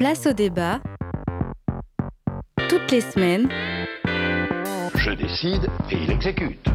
[0.00, 0.80] Place au débat.
[2.70, 3.50] Toutes les semaines.
[4.94, 6.66] Je décide et il exécute.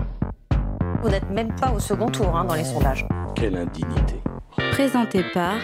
[1.01, 3.03] Vous n'êtes même pas au second tour hein, dans les sondages.
[3.35, 4.21] Quelle indignité.
[4.69, 5.55] Présenté par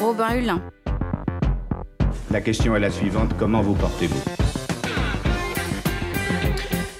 [0.00, 0.60] Robin Hulin.
[2.32, 4.20] La question est la suivante, comment vous portez-vous?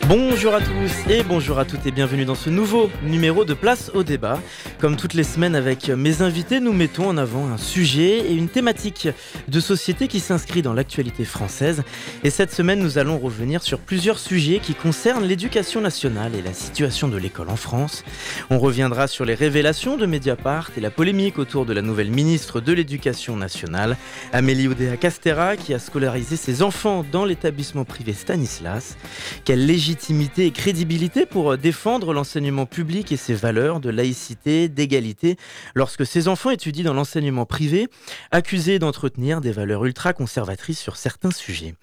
[0.08, 3.90] Bonjour à tous et bonjour à toutes et bienvenue dans ce nouveau numéro de Place
[3.92, 4.38] au débat.
[4.80, 8.48] Comme toutes les semaines avec mes invités, nous mettons en avant un sujet et une
[8.48, 9.08] thématique
[9.48, 11.82] de société qui s'inscrit dans l'actualité française.
[12.22, 16.52] Et cette semaine, nous allons revenir sur plusieurs sujets qui concernent l'éducation nationale et la
[16.52, 18.04] situation de l'école en France.
[18.50, 22.60] On reviendra sur les révélations de Mediapart et la polémique autour de la nouvelle ministre
[22.60, 23.96] de l'Éducation nationale,
[24.32, 28.96] Amélie Oudéa Castera, qui a scolarisé ses enfants dans l'établissement privé Stanislas.
[29.44, 35.36] Quelle légitimité et crédibilité pour défendre l'enseignement public et ses valeurs de laïcité, d'égalité,
[35.74, 37.88] lorsque ses enfants étudient dans l'enseignement privé,
[38.30, 41.74] accusés d'entretenir des valeurs ultra-conservatrices sur certains sujets.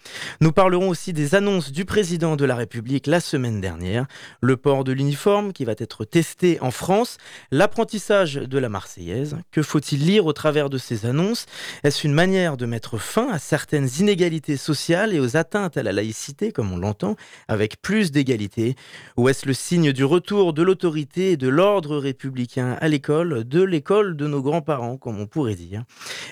[0.41, 4.05] Nous parlerons aussi des annonces du président de la République la semaine dernière,
[4.41, 7.17] le port de l'uniforme qui va être testé en France,
[7.51, 9.37] l'apprentissage de la Marseillaise.
[9.51, 11.45] Que faut-il lire au travers de ces annonces?
[11.83, 15.91] Est-ce une manière de mettre fin à certaines inégalités sociales et aux atteintes à la
[15.91, 17.15] laïcité, comme on l'entend,
[17.47, 18.75] avec plus d'égalité?
[19.17, 23.61] Ou est-ce le signe du retour de l'autorité et de l'ordre républicain à l'école, de
[23.61, 25.83] l'école de nos grands-parents, comme on pourrait dire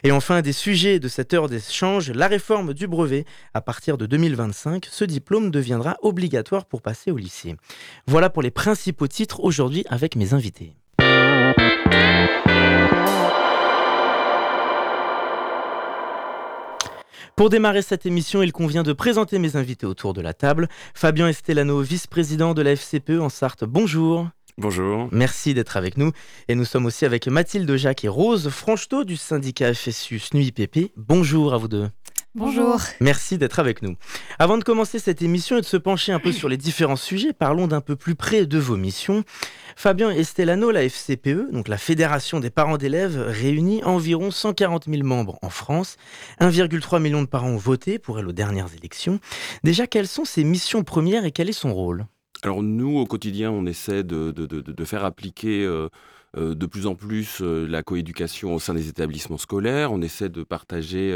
[0.04, 3.26] Et enfin, des sujets de cette heure d'échange, la réforme du brevet.
[3.54, 7.56] À partir de 2025, ce diplôme deviendra obligatoire pour passer au lycée.
[8.08, 10.76] Voilà pour les principaux titres aujourd'hui avec mes invités.
[17.36, 20.68] Pour démarrer cette émission, il convient de présenter mes invités autour de la table.
[20.94, 24.30] Fabien Estelano, vice-président de la FCPE en Sarthe, bonjour.
[24.58, 25.10] Bonjour.
[25.12, 26.12] Merci d'être avec nous.
[26.48, 30.92] Et nous sommes aussi avec Mathilde Jacques et Rose Franchetot du syndicat FSU SNUIPP.
[30.96, 31.90] Bonjour à vous deux.
[32.36, 32.80] Bonjour.
[33.00, 33.96] Merci d'être avec nous.
[34.40, 37.32] Avant de commencer cette émission et de se pencher un peu sur les différents sujets,
[37.32, 39.24] parlons d'un peu plus près de vos missions.
[39.76, 45.38] Fabien Estelano, la FCPE, donc la Fédération des parents d'élèves, réunit environ 140 000 membres
[45.44, 45.98] en France.
[46.42, 49.20] 1,3 million de parents ont voté pour elle aux dernières élections.
[49.64, 52.08] Déjà, quelles sont ses missions premières et quel est son rôle?
[52.44, 55.64] Alors nous, au quotidien, on essaie de, faire appliquer...
[55.64, 55.90] Euh,
[56.36, 59.92] euh, de plus en plus euh, la coéducation au sein des établissements scolaires.
[59.92, 61.16] On essaie de partager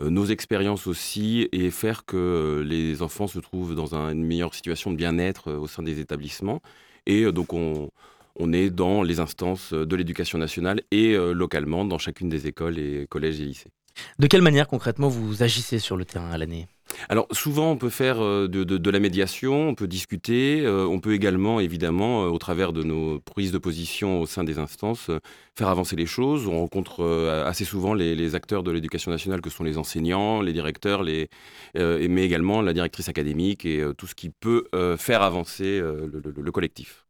[0.00, 4.96] nos expériences aussi et faire que les enfants se trouvent dans une meilleure situation de
[4.96, 6.60] bien-être au sein des établissements.
[7.06, 7.90] Et donc on,
[8.34, 13.06] on est dans les instances de l'éducation nationale et localement dans chacune des écoles et
[13.08, 13.70] collèges et lycées.
[14.18, 16.66] De quelle manière concrètement vous agissez sur le terrain à l'année?
[17.08, 21.14] Alors souvent on peut faire euh, de, la médiation, on peut discuter, euh, on peut
[21.14, 25.10] également évidemment euh, au travers de nos prises de position au sein des instances
[25.56, 26.46] faire avancer les choses.
[26.46, 27.04] On rencontre
[27.44, 31.28] assez souvent les, acteurs de l'éducation nationale que sont les enseignants, les directeurs, les,
[31.74, 34.66] mais également la directrice académique et tout ce qui peut
[34.96, 37.04] faire avancer le collectif.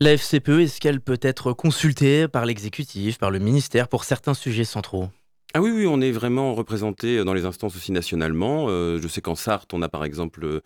[0.00, 4.64] La FCPE, est-ce qu'elle peut être consultée par l'exécutif, par le ministère pour certains sujets
[4.64, 5.08] centraux?
[5.56, 8.66] Ah oui, oui, on est vraiment représenté dans les instances aussi nationalement.
[8.68, 10.62] Euh, je sais qu'en Sarthe, on a par exemple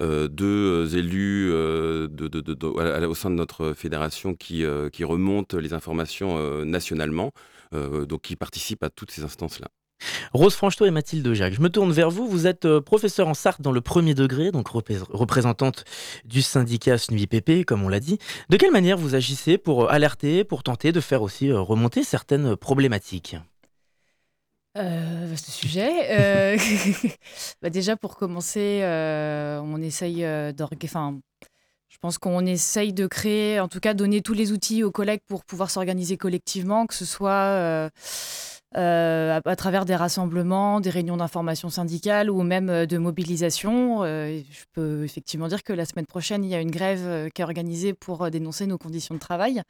[0.00, 2.08] euh, deux élus euh,
[3.06, 7.30] au sein de notre fédération qui, qui remontent les informations nationalement,
[7.72, 9.68] donc qui participent à toutes ces instances-là.
[10.32, 12.26] Rose Franchetot et Mathilde Jacques, je me tourne vers vous.
[12.26, 15.84] Vous êtes professeur en Sarthe dans le premier degré, donc représentante
[16.24, 18.18] du syndicat SNUIPP, comme on l'a dit.
[18.48, 23.36] De quelle manière vous agissez pour alerter, pour tenter de faire aussi remonter certaines problématiques?
[24.78, 26.10] Euh, vaste sujet.
[26.10, 26.56] Euh,
[27.62, 30.52] bah déjà, pour commencer, euh, on essaye euh,
[30.84, 31.18] Enfin,
[31.88, 35.22] je pense qu'on essaye de créer, en tout cas, donner tous les outils aux collègues
[35.26, 37.90] pour pouvoir s'organiser collectivement, que ce soit
[38.76, 44.02] euh, à, travers des rassemblements, des réunions d'information syndicale ou même euh, de mobilisation.
[44.02, 47.42] Euh, je peux effectivement dire que la semaine prochaine, il y a une grève qui
[47.42, 49.62] est organisée pour dénoncer nos conditions de travail,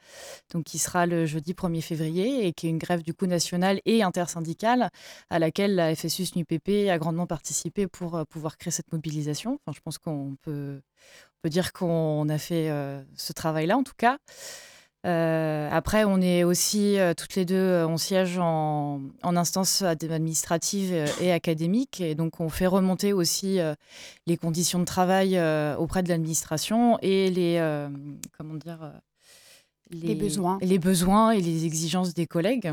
[0.53, 3.81] donc qui sera le jeudi 1er février et qui est une grève du coup nationale
[3.85, 4.89] et intersyndicale
[5.29, 9.59] à laquelle la FSU SNUPP a grandement participé pour pouvoir créer cette mobilisation.
[9.65, 10.81] Enfin, je pense qu'on peut,
[11.45, 12.69] dire qu'on a fait
[13.15, 14.17] ce travail-là en tout cas.
[15.05, 19.81] Euh, après, on est aussi euh, toutes les deux, euh, on siège en, en instance
[19.81, 23.59] administrative et académique, et donc on fait remonter aussi
[24.27, 25.39] les conditions de travail
[25.77, 27.87] auprès de l'administration et les
[28.37, 28.91] comment dire
[29.89, 32.71] les, besoins, les besoins et les exigences des collègues.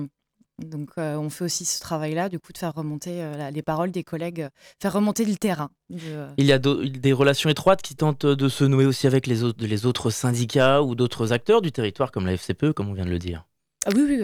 [0.65, 3.91] Donc, euh, on fait aussi ce travail-là, du coup, de faire remonter euh, les paroles
[3.91, 4.49] des collègues,
[4.81, 5.71] faire remonter le terrain.
[5.89, 9.65] Il y a des relations étroites qui tentent de se nouer aussi avec les autres,
[9.65, 13.11] les autres syndicats ou d'autres acteurs du territoire, comme la FCPE, comme on vient de
[13.11, 13.47] le dire.
[13.87, 14.21] Ah oui, oui.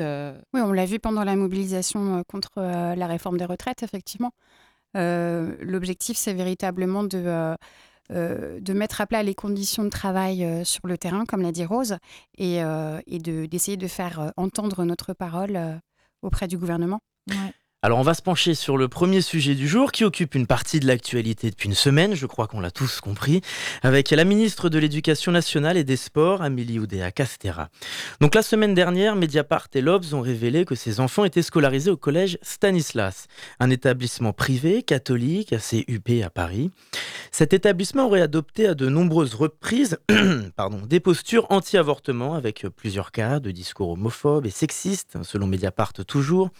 [0.52, 4.32] Oui, on l'a vu pendant la mobilisation contre la réforme des retraites, effectivement.
[4.94, 7.56] L'objectif, c'est véritablement de,
[8.10, 11.96] de mettre à plat les conditions de travail sur le terrain, comme l'a dit Rose,
[12.36, 15.80] et, et d'essayer de, faire entendre notre parole
[16.26, 17.00] auprès du gouvernement.
[17.86, 20.80] Alors on va se pencher sur le premier sujet du jour qui occupe une partie
[20.80, 23.42] de l'actualité depuis une semaine, je crois qu'on l'a tous compris,
[23.84, 27.68] avec la ministre de l'Éducation nationale et des Sports, Amélie Oudéa Castera.
[28.20, 31.96] Donc la semaine dernière, Mediapart et l'Obs ont révélé que ces enfants étaient scolarisés au
[31.96, 33.28] collège Stanislas,
[33.60, 36.72] un établissement privé catholique assez huppé à Paris.
[37.30, 39.98] Cet établissement aurait adopté à de nombreuses reprises
[40.56, 46.50] pardon, des postures anti-avortement avec plusieurs cas de discours homophobes et sexistes, selon Mediapart toujours.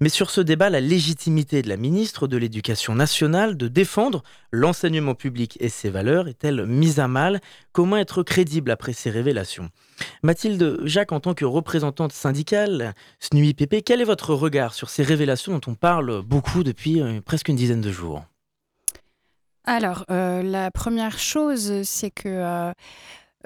[0.00, 5.14] Mais sur ce débat la légitimité de la ministre de l'Éducation nationale de défendre l'enseignement
[5.14, 7.40] public et ses valeurs est-elle mise à mal?
[7.72, 9.68] Comment être crédible après ces révélations?
[10.22, 15.52] Mathilde Jacques, en tant que représentante syndicale, SNUIPP, quel est votre regard sur ces révélations
[15.52, 18.24] dont on parle beaucoup depuis euh, presque une dizaine de jours?
[19.64, 22.72] Alors, euh, la première chose, c'est que euh,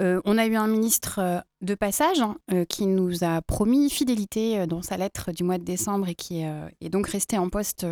[0.01, 3.91] euh, on a eu un ministre euh, de passage hein, euh, qui nous a promis
[3.91, 7.87] fidélité dans sa lettre du mois de décembre et qui est donc resté en poste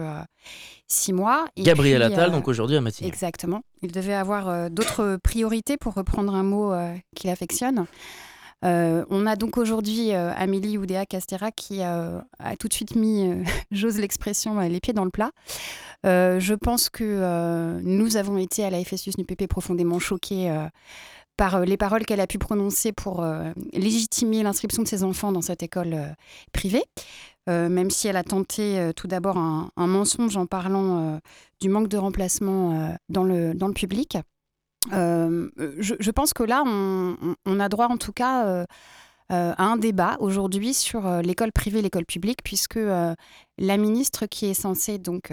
[0.86, 1.46] six mois.
[1.58, 3.08] Gabriel Attal, donc aujourd'hui à Matignon.
[3.08, 3.60] Exactement.
[3.82, 6.72] Il devait avoir d'autres priorités pour reprendre un mot
[7.14, 7.84] qu'il affectionne.
[8.62, 12.24] on a donc aujourd'hui Amélie Oudéa Castera qui a
[12.58, 13.30] tout de suite mis,
[13.70, 15.30] j'ose l'expression, les pieds dans le plat.
[16.04, 20.50] je pense que nous avons été à la FSUS NUPP profondément choqués
[21.38, 25.32] par euh, les paroles qu'elle a pu prononcer pour euh, légitimer l'inscription de ses enfants
[25.32, 26.08] dans cette école euh,
[26.52, 26.84] privée.
[27.46, 31.18] même si elle a tenté tout d'abord un, mensonge en parlant
[31.62, 34.18] du manque de remplacement dans, le, dans le public.
[34.90, 38.66] Je, pense que là, on, a droit en tout cas
[39.30, 42.78] à un débat aujourd'hui sur l'école privée, l'école publique, puisque
[43.58, 45.32] la ministre qui est censée donc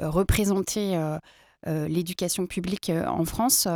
[0.00, 0.98] représenter
[1.64, 3.68] l'éducation publique en France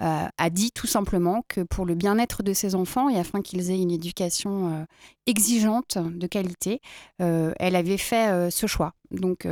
[0.00, 3.80] a dit tout simplement que pour le bien-être de ses enfants et afin qu'ils aient
[3.80, 4.84] une éducation euh,
[5.26, 6.80] exigeante de qualité,
[7.20, 8.92] euh, elle avait fait ce choix.
[9.10, 9.46] Donc,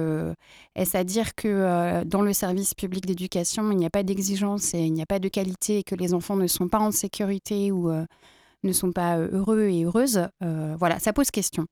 [0.74, 4.80] est-ce à dire que dans le service public d'éducation, il n'y a pas d'exigence et
[4.80, 7.72] il n'y a pas de qualité et que les enfants ne sont pas en sécurité
[7.72, 11.66] ou ne sont pas heureux et heureuses Voilà, ça pose question.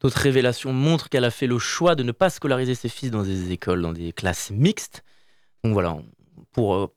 [0.00, 3.22] D'autres révélations montrent qu'elle a fait le choix de ne pas scolariser ses fils dans
[3.22, 5.04] des écoles, dans des classes mixtes.
[5.62, 5.96] Donc voilà,
[6.52, 6.93] pour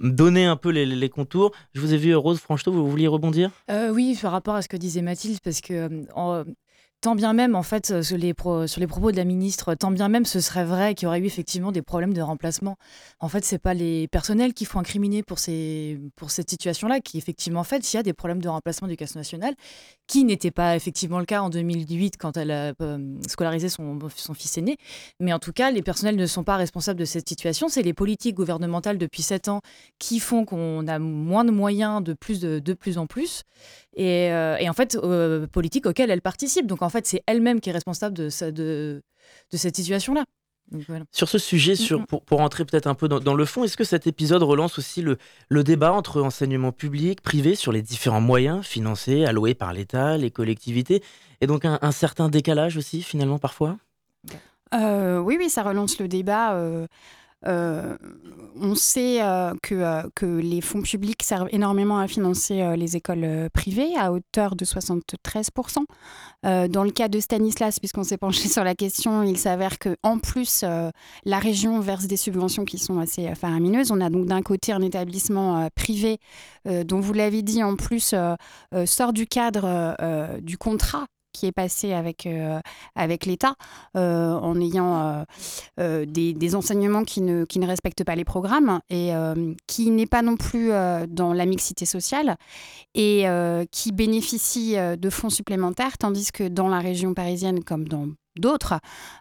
[0.00, 1.52] donner un peu les, contours.
[1.74, 3.50] Je vous ai vu, Rose Franchetot, vous vouliez rebondir?
[3.70, 6.44] Euh, Oui, par rapport à ce que disait Mathilde, parce que euh,
[7.00, 8.66] tant bien même, en fait, euh, sur les, propos
[9.10, 11.82] de la ministre, tant bien même ce serait vrai qu'il y aurait eu effectivement des
[11.82, 12.76] problèmes de remplacement.
[13.20, 17.64] En fait, c'est pas les personnels qui font incriminer pour, cette situation-là, qui effectivement, en
[17.64, 19.54] fait, il y a des problèmes de remplacement du casse national,
[20.06, 22.98] qui n'était pas effectivement le cas en 2018 quand elle a euh,
[23.28, 24.76] scolarisé son, son fils aîné.
[25.20, 27.68] Mais en tout cas, les personnels ne sont pas responsables de cette situation.
[27.68, 29.60] C'est les politiques gouvernementales depuis sept ans
[29.98, 33.44] qui font qu'on a moins de moyens de plus, de plus en plus.
[33.96, 34.96] Et, euh, et en fait,
[35.52, 36.66] politiques auxquelles elle participe.
[36.66, 39.02] Donc, en fait, c'est elle-même qui est responsable de, de,
[39.52, 40.24] de cette situation-là.
[41.10, 43.82] Sur ce sujet, sur, pour, pour entrer peut-être un peu dans, le fond, est-ce que
[43.82, 48.64] cet épisode relance aussi le, le, débat entre enseignement public, privé, sur les différents moyens
[48.64, 51.02] financés, alloués par l'État, les collectivités,
[51.40, 53.78] et donc un, certain décalage aussi, finalement, parfois?
[54.72, 56.54] Euh, Oui, oui, ça relance le débat.
[56.54, 56.86] Euh,
[57.46, 57.96] euh,
[58.60, 63.48] on sait euh, que, euh, que, les fonds publics servent énormément à financer les écoles
[63.52, 65.84] privées à hauteur de 73%.
[66.42, 70.62] dans le cas de Stanislas, puisqu'on s'est penché sur la question, il s'avère qu'en plus,
[70.62, 73.90] la région verse des subventions qui sont assez faramineuses.
[73.90, 76.18] On a donc d'un côté un établissement privé
[76.66, 78.14] dont vous l'avez dit en plus
[78.86, 82.60] sort du cadre du contrat qui est passé avec, euh,
[82.94, 83.54] avec l'État
[83.96, 85.24] euh, en ayant
[85.78, 89.12] euh, des, des, enseignements qui ne, qui ne respectent pas les programmes et
[89.66, 90.70] qui n'est pas non plus
[91.08, 92.36] dans la mixité sociale
[92.94, 93.24] et
[93.70, 98.74] qui bénéficie de fonds supplémentaires, tandis que dans la région parisienne comme dans d'autres,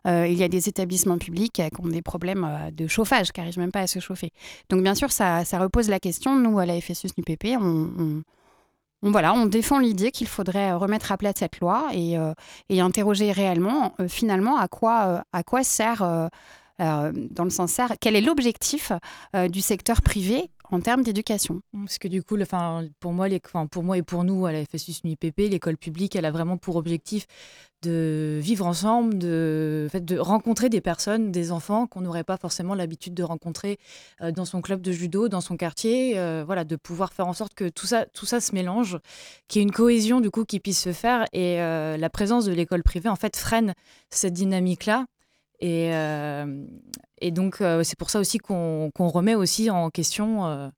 [0.06, 3.72] il y a des établissements publics qui ont des problèmes de chauffage, qui n'arrivent même
[3.72, 4.32] pas à se chauffer.
[4.70, 6.36] Donc bien sûr, ça, ça repose la question.
[6.36, 8.24] Nous, à la FSUS NUPP, on, on
[9.02, 12.34] on, voilà, on défend l'idée qu'il faudrait euh, remettre à plat cette loi et, euh,
[12.70, 16.30] interroger réellement, euh, finalement, à quoi, à quoi sert,
[16.80, 18.94] dans le sens quel est l'objectif
[19.50, 21.62] du secteur privé en termes d'éducation.
[21.74, 22.46] Parce que du coup, le,
[23.00, 23.28] pour, moi,
[23.72, 26.76] pour moi et pour nous à la FSUS NUIPP, l'école publique, elle a vraiment pour
[26.76, 27.26] objectif
[27.82, 29.88] de vivre ensemble, de
[30.20, 33.80] rencontrer des personnes, des enfants qu'on n'aurait pas forcément l'habitude de rencontrer
[34.22, 37.34] euh, dans son club de judo, dans son quartier, euh, voilà, de pouvoir faire en
[37.34, 39.00] sorte que tout ça, tout ça se mélange,
[39.48, 42.46] qu'il y ait une cohésion du coup qui puisse se faire et euh, la présence
[42.46, 43.74] de l'école privée en fait freine
[44.10, 45.06] cette dynamique-là
[45.60, 45.92] et,
[47.22, 50.72] et donc c'est pour ça aussi qu'on remet aussi en question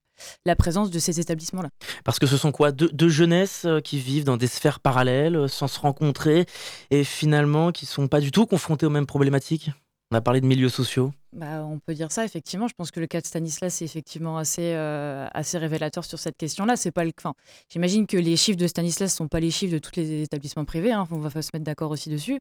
[0.46, 1.70] la présence de ces établissements-là.
[2.04, 2.72] Parce que ce sont quoi?
[2.72, 6.46] Deux, jeunesses euh, qui vivent dans des sphères parallèles, euh, sans se rencontrer,
[6.90, 9.72] et finalement qui ne sont pas du tout confrontées aux mêmes problématiques?
[10.12, 11.12] On a parlé de milieux sociaux.
[11.34, 12.68] Bah, on peut dire ça, effectivement.
[12.68, 16.38] Je pense que le cas de Stanislas est effectivement assez, euh, assez révélateur sur cette
[16.38, 16.76] question-là.
[16.76, 17.12] C'est pas le...
[17.18, 17.34] enfin,
[17.70, 20.66] J'imagine que les chiffres de Stanislas ne sont pas les chiffres de tous les établissements
[20.66, 20.92] privés.
[20.92, 21.08] Hein.
[21.12, 22.40] On va se mettre d'accord aussi dessus.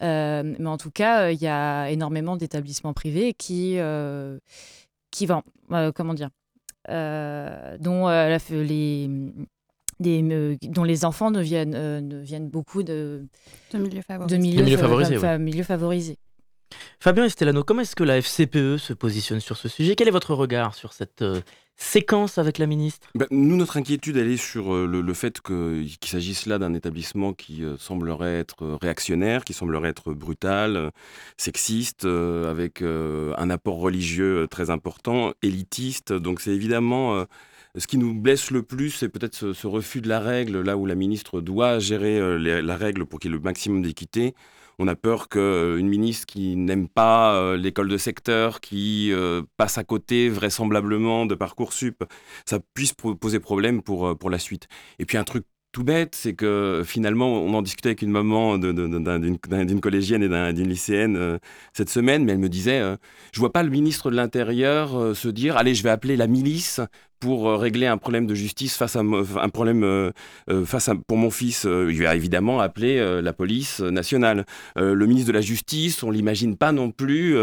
[0.00, 3.78] mais en tout cas, il y a énormément d'établissements privés qui,
[5.10, 5.42] qui vont,
[5.94, 6.30] comment dire,
[6.88, 9.08] euh, dont, euh, les,
[10.00, 13.26] des, dont les enfants ne viennent, euh, ne viennent beaucoup de,
[13.72, 14.36] de milieux favorisés.
[14.36, 16.18] De milieux, favorisés, milieux favorisés.
[17.00, 19.96] Fabien Estelano, comment est-ce que la FCPE se positionne sur ce sujet?
[19.96, 21.24] Quel est votre regard sur cette
[21.76, 23.08] séquence avec la ministre?
[23.14, 27.32] Ben, Nous, notre inquiétude, elle est sur euh, le, fait qu'il s'agisse là d'un établissement
[27.32, 30.90] qui euh, semblerait être euh, réactionnaire, qui semblerait être brutal,
[31.36, 36.12] sexiste, avec un apport religieux très important, élitiste.
[36.12, 37.26] Donc c'est évidemment...
[37.78, 40.84] Ce qui nous blesse le plus, c'est peut-être ce, refus de la règle, là où
[40.84, 44.34] la ministre doit gérer la règle pour qu'il y ait le maximum d'équité.
[44.82, 49.42] On a peur qu'une euh, ministre qui n'aime pas euh, l'école de secteur, qui euh,
[49.56, 52.02] passe à côté vraisemblablement de Parcoursup,
[52.44, 54.66] ça puisse poser problème pour, pour la suite.
[54.98, 58.58] Et puis un truc tout bête, c'est que finalement, on en discutait avec une maman
[58.58, 61.38] d'une collégienne et d'une lycéenne
[61.72, 62.82] cette semaine, mais elle me disait,
[63.32, 66.80] je vois pas le ministre de l'Intérieur se dire, allez, je vais appeler la milice
[67.22, 70.10] pour euh, régler un problème de justice face à un problème euh,
[70.50, 74.44] euh, face à, pour mon fils, il va évidemment appeler la police nationale.
[74.76, 77.36] le ministre de la Justice, on l'imagine pas non plus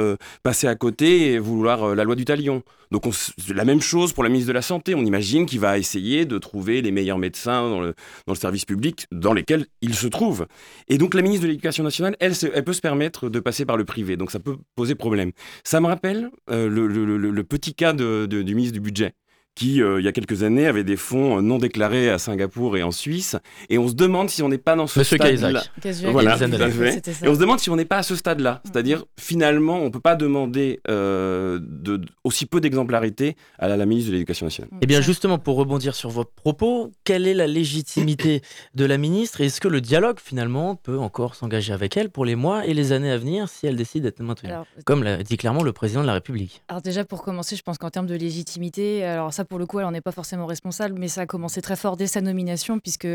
[0.44, 2.64] passer à côté et vouloir la loi du talion.
[2.92, 3.06] Donc
[3.54, 4.96] la même chose pour la ministre de la Santé.
[4.96, 7.94] On imagine qu'il va essayer de trouver les meilleurs médecins dans le,
[8.26, 10.48] dans le service public dans lesquels il se trouve.
[10.88, 12.34] Et donc la ministre de l'Éducation nationale, elle,
[12.64, 14.18] peut se permettre de passer par le privé.
[14.18, 15.32] Donc ça peut poser problème.
[15.64, 19.14] Ça me rappelle le, petit cas du ministre du Budget
[19.60, 22.78] qui, euh, il y a quelques années, avait des fonds euh, non déclarés à Singapour
[22.78, 23.36] et en Suisse.
[23.68, 25.64] Et on se demande si on n'est pas dans ce stade-là.
[26.06, 28.62] Voilà, Et on se demande si on n'est pas à ce stade-là.
[28.64, 34.12] C'est-à-dire, finalement, on ne peut pas demander euh, de, aussi peu d'exemplarité à la, ministre
[34.12, 34.72] de l'Éducation nationale.
[34.82, 38.42] Eh bien, justement, pour rebondir sur votre propos, quelle est la légitimité
[38.76, 39.42] de la ministre?
[39.42, 42.74] Et est-ce que le dialogue, finalement, peut encore s'engager avec elle pour les mois et
[42.74, 44.54] les années à venir si elle décide d'être maintenue?
[44.86, 46.64] Comme l'a dit clairement le président de la République.
[46.70, 49.80] Alors déjà, pour commencer, je pense qu'en termes de légitimité, alors ça, pour le coup,
[49.80, 52.80] elle n'en est pas forcément responsable, mais ça a commencé très fort dès sa nomination,
[52.80, 53.08] puisque,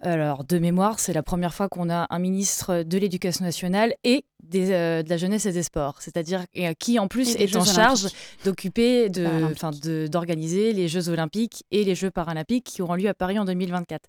[0.00, 4.26] alors, de mémoire, c'est la première fois qu'on a un ministre de l'Éducation nationale et
[4.42, 6.44] des, euh, de la jeunesse et des sports, c'est-à-dire
[6.78, 8.08] qui, en plus, est en charge
[8.44, 13.46] d'occuper, d'organiser les Jeux olympiques et les Jeux paralympiques qui auront lieu à Paris en
[13.46, 14.02] 2024.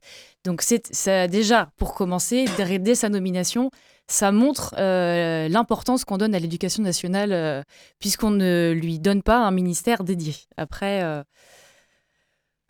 [0.43, 2.45] Donc, ça, déjà, pour commencer,
[2.79, 3.71] dès sa nomination,
[4.07, 7.61] ça montre euh, l'importance qu'on donne à l'éducation nationale, euh,
[7.99, 10.35] puisqu'on ne lui donne pas un ministère dédié.
[10.55, 11.23] Après.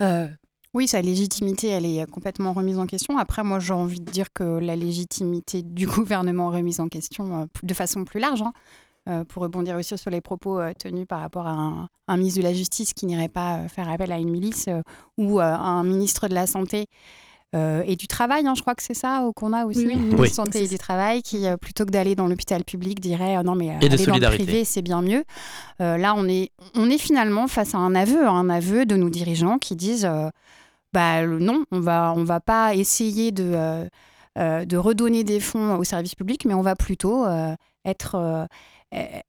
[0.02, 0.28] Euh,
[0.74, 3.18] oui, sa légitimité, elle est complètement remise en question.
[3.18, 7.74] Après, moi, j'ai envie de dire que la légitimité du gouvernement remise en question de
[7.74, 8.44] façon plus large.
[8.44, 9.24] Hein.
[9.26, 12.94] pour rebondir aussi sur les propos tenus par rapport à un, ministre de la Justice
[12.94, 14.70] qui n'irait pas faire appel à une milice
[15.18, 16.88] ou un ministre de la Santé
[17.56, 20.30] euh, et du travail, hein, je crois que c'est ça qu'on a aussi, oui.
[20.30, 23.56] santé et du travail, qui euh, plutôt que d'aller dans l'hôpital public dirait euh, non
[23.56, 25.24] mais aller dans le privé c'est bien mieux.
[25.80, 29.10] là on est, on est finalement face à un aveu, hein, un aveu de nos
[29.10, 30.10] dirigeants qui disent
[30.92, 33.88] bah non, on va, on va pas essayer de,
[34.36, 37.26] de redonner des fonds au service public, mais on va plutôt
[37.86, 38.48] être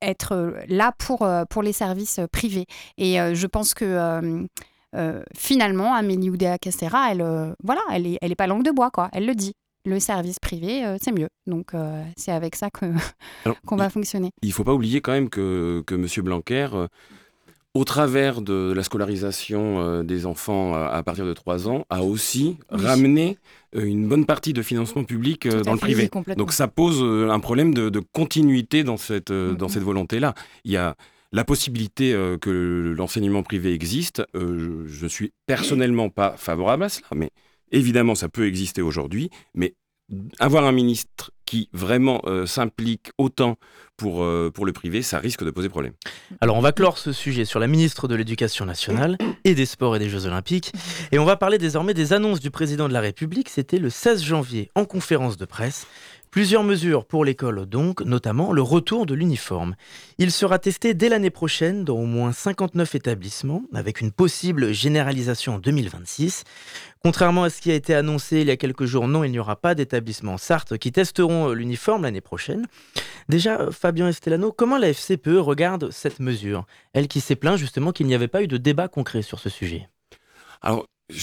[0.02, 2.66] être là pour, pour les services privés.
[2.96, 4.46] Et je pense que
[4.94, 8.70] euh, finalement, Amélie Oudéa Castera, elle, euh, voilà, elle est, elle est pas langue de
[8.70, 9.08] bois, quoi.
[9.12, 9.54] Elle le dit.
[9.84, 11.28] Le service privé, euh, c'est mieux.
[11.46, 11.72] Donc,
[12.16, 12.86] c'est avec ça que
[13.66, 14.30] qu'on va fonctionner.
[14.42, 16.06] Il faut pas oublier quand même que, que M.
[16.24, 16.68] Blanquer,
[17.74, 23.38] au travers de la scolarisation des enfants à partir de 3 ans, a aussi ramené
[23.72, 26.10] une bonne partie de financement public dans le privé.
[26.36, 30.34] Donc, ça pose un problème de, de continuité dans cette, dans cette volonté-là.
[30.64, 30.96] Il y a
[31.32, 36.88] la possibilité euh, que l'enseignement privé existe, euh, je ne suis personnellement pas favorable à
[36.88, 37.30] cela, mais
[37.70, 39.74] évidemment ça peut exister aujourd'hui, mais
[40.38, 43.56] avoir un ministre qui vraiment s'implique autant
[43.98, 45.92] pour, pour le privé, ça risque de poser problème.
[46.40, 49.96] Alors on va clore ce sujet sur la ministre de l'Éducation nationale et des Sports
[49.96, 50.72] et des Jeux Olympiques.
[51.12, 53.50] Et on va parler désormais des annonces du président de la République.
[53.50, 55.86] C'était le 16 janvier en conférence de presse.
[56.30, 59.74] Plusieurs mesures pour l'école donc, notamment le retour de l'uniforme.
[60.18, 65.54] Il sera testé dès l'année prochaine dans au moins 59 établissements, avec une possible généralisation
[65.54, 66.44] en 2026.
[67.02, 69.38] Contrairement à ce qui a été annoncé il y a quelques jours, non, il n'y
[69.38, 72.66] aura pas d'établissements Sarthe qui testeront l'uniforme l'année prochaine.
[73.28, 76.66] Déjà, Fabien Estelano, comment la FCPE regarde cette mesure?
[76.92, 79.48] Elle qui s'est plaint justement qu'il n'y avait pas eu de débat concret sur ce
[79.48, 79.88] sujet.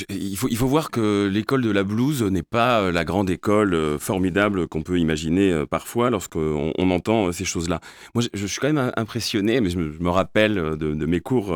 [0.09, 3.29] Il faut, il faut voir que l'école de la blouse n'est pas euh, la grande
[3.29, 7.81] école euh, formidable qu'on peut imaginer euh, parfois lorsqu'on on entend ces choses-là.
[8.15, 11.55] Moi, je, suis quand même impressionné, mais je me, rappelle de, mes cours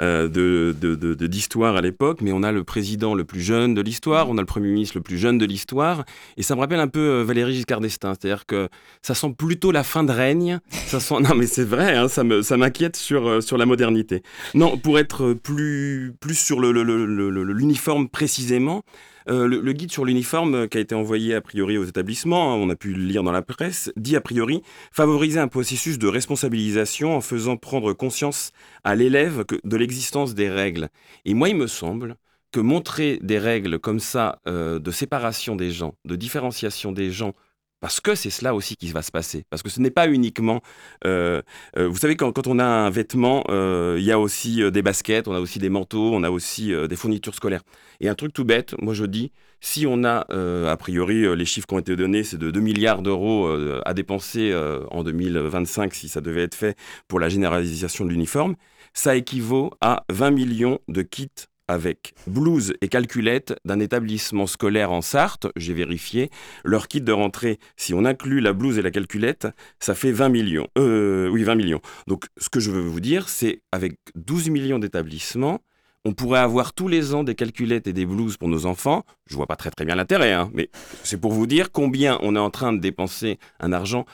[0.00, 4.38] de, d'histoire à l'époque, mais on a le président le plus jeune de l'histoire, on
[4.38, 6.04] a le Premier ministre le plus jeune de l'histoire,
[6.36, 8.68] et ça me rappelle un peu Valéry Giscard d'Estaing, c'est-à-dire que
[9.02, 11.14] ça sent plutôt la fin de règne, ça sent...
[11.20, 14.22] Non mais c'est vrai, hein, ça, m'inquiète sur, sur la modernité.
[14.54, 18.82] Non, pour être plus, plus sur le, le, le, le l'uniforme précisément.
[19.28, 22.56] Euh, le, guide sur l'uniforme euh, qui a été envoyé a priori aux établissements, hein,
[22.56, 24.62] on a pu le lire dans la presse, dit a priori
[24.92, 28.52] favoriser un processus de responsabilisation en faisant prendre conscience
[28.82, 30.88] à l'élève de l'existence des règles.
[31.26, 32.16] Et moi, il me semble
[32.50, 37.34] que montrer des règles comme ça euh, de séparation des gens, de différenciation des gens
[37.80, 39.44] parce que c'est cela aussi qui va se passer.
[39.50, 40.60] Parce que ce n'est pas uniquement...
[41.06, 41.42] Euh,
[41.76, 45.28] euh, vous savez, quand, on a un vêtement, euh, il y a aussi des baskets,
[45.28, 47.62] on a aussi des manteaux, on a aussi des fournitures scolaires.
[48.00, 50.26] Et un truc tout bête, moi je dis, si on a,
[50.70, 53.48] a priori, les chiffres qui ont été donnés, c'est de 2 milliards d'euros
[53.84, 54.54] à dépenser
[54.90, 56.76] en 2025, si ça devait être fait
[57.08, 58.56] pour la généralisation de l'uniforme,
[58.94, 65.02] ça équivaut à 20 millions de kits avec blouse et calculette d'un établissement scolaire en
[65.02, 66.30] Sarthe, j'ai vérifié,
[66.64, 69.46] leur kit de rentrée, si on inclut la blouse et la calculette,
[69.78, 70.66] ça fait 20 millions.
[70.78, 71.80] Euh, oui, 20 millions.
[72.06, 75.60] Donc ce que je veux vous dire, c'est avec 12 millions d'établissements,
[76.04, 79.04] on pourrait avoir tous les ans des calculettes et des blouses pour nos enfants.
[79.26, 80.70] Je vois pas très très bien l'intérêt, hein, mais
[81.04, 84.06] c'est pour vous dire combien on est en train de dépenser un argent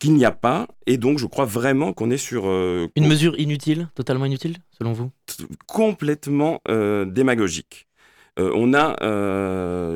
[0.00, 0.68] qu'il n'y a pas.
[0.86, 2.46] Et donc, je crois vraiment qu'on est sur...
[2.46, 5.10] Euh, Une mesure inutile, totalement inutile, selon vous?
[5.66, 7.86] Complètement euh, démagogique.
[8.38, 8.96] Euh, on a,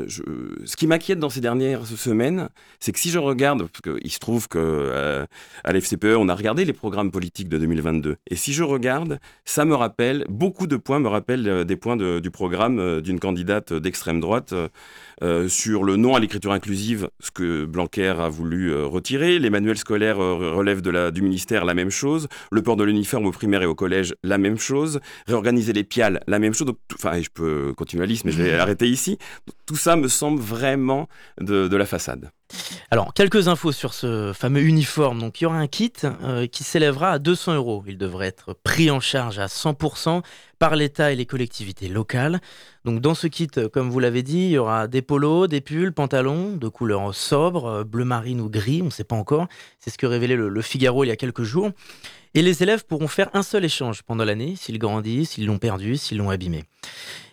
[0.07, 4.19] ce qui m'inquiète dans ces dernières semaines, c'est que si je regarde, parce qu'il se
[4.19, 5.27] trouve que
[5.65, 9.65] à l'FCPE, on a regardé les programmes politiques de 2022, et si je regarde, ça
[9.65, 14.55] me rappelle, beaucoup de points me rappellent des points du programme d'une candidate d'extrême droite
[15.23, 19.39] euh, sur le non à l'écriture inclusive, ce que Blanquer a voulu euh, retirer.
[19.39, 20.83] Les manuels scolaires euh, relèvent
[21.13, 22.29] du ministère, la même chose.
[22.53, 25.01] Le port de l'uniforme au primaire et au collège, la même chose.
[25.27, 26.73] Réorganiser les piales, la même chose.
[26.95, 29.19] enfin, je peux continuer la liste, je vais arrêter ici.
[29.67, 31.09] Tout ça me semble vraiment
[31.41, 32.31] de, la façade.
[32.91, 35.19] Alors, quelques infos sur ce fameux uniforme.
[35.19, 35.93] Donc, il y aura un kit
[36.51, 37.85] qui s'élèvera à 200 euros.
[37.87, 40.23] Il devrait être pris en charge à 100%
[40.59, 42.41] par l'État et les collectivités locales.
[42.85, 45.93] Donc dans ce kit, comme vous l'avez dit, il y aura des polos, des pulls,
[45.93, 49.47] pantalons de couleur sobre, euh, bleu marine ou gris, on ne sait pas encore.
[49.79, 51.71] C'est ce que révélait le, Figaro il y a quelques jours.
[52.35, 55.97] Et les élèves pourront faire un seul échange pendant l'année, s'ils grandissent, s'ils l'ont perdu,
[55.97, 56.65] s'ils l'ont abîmé.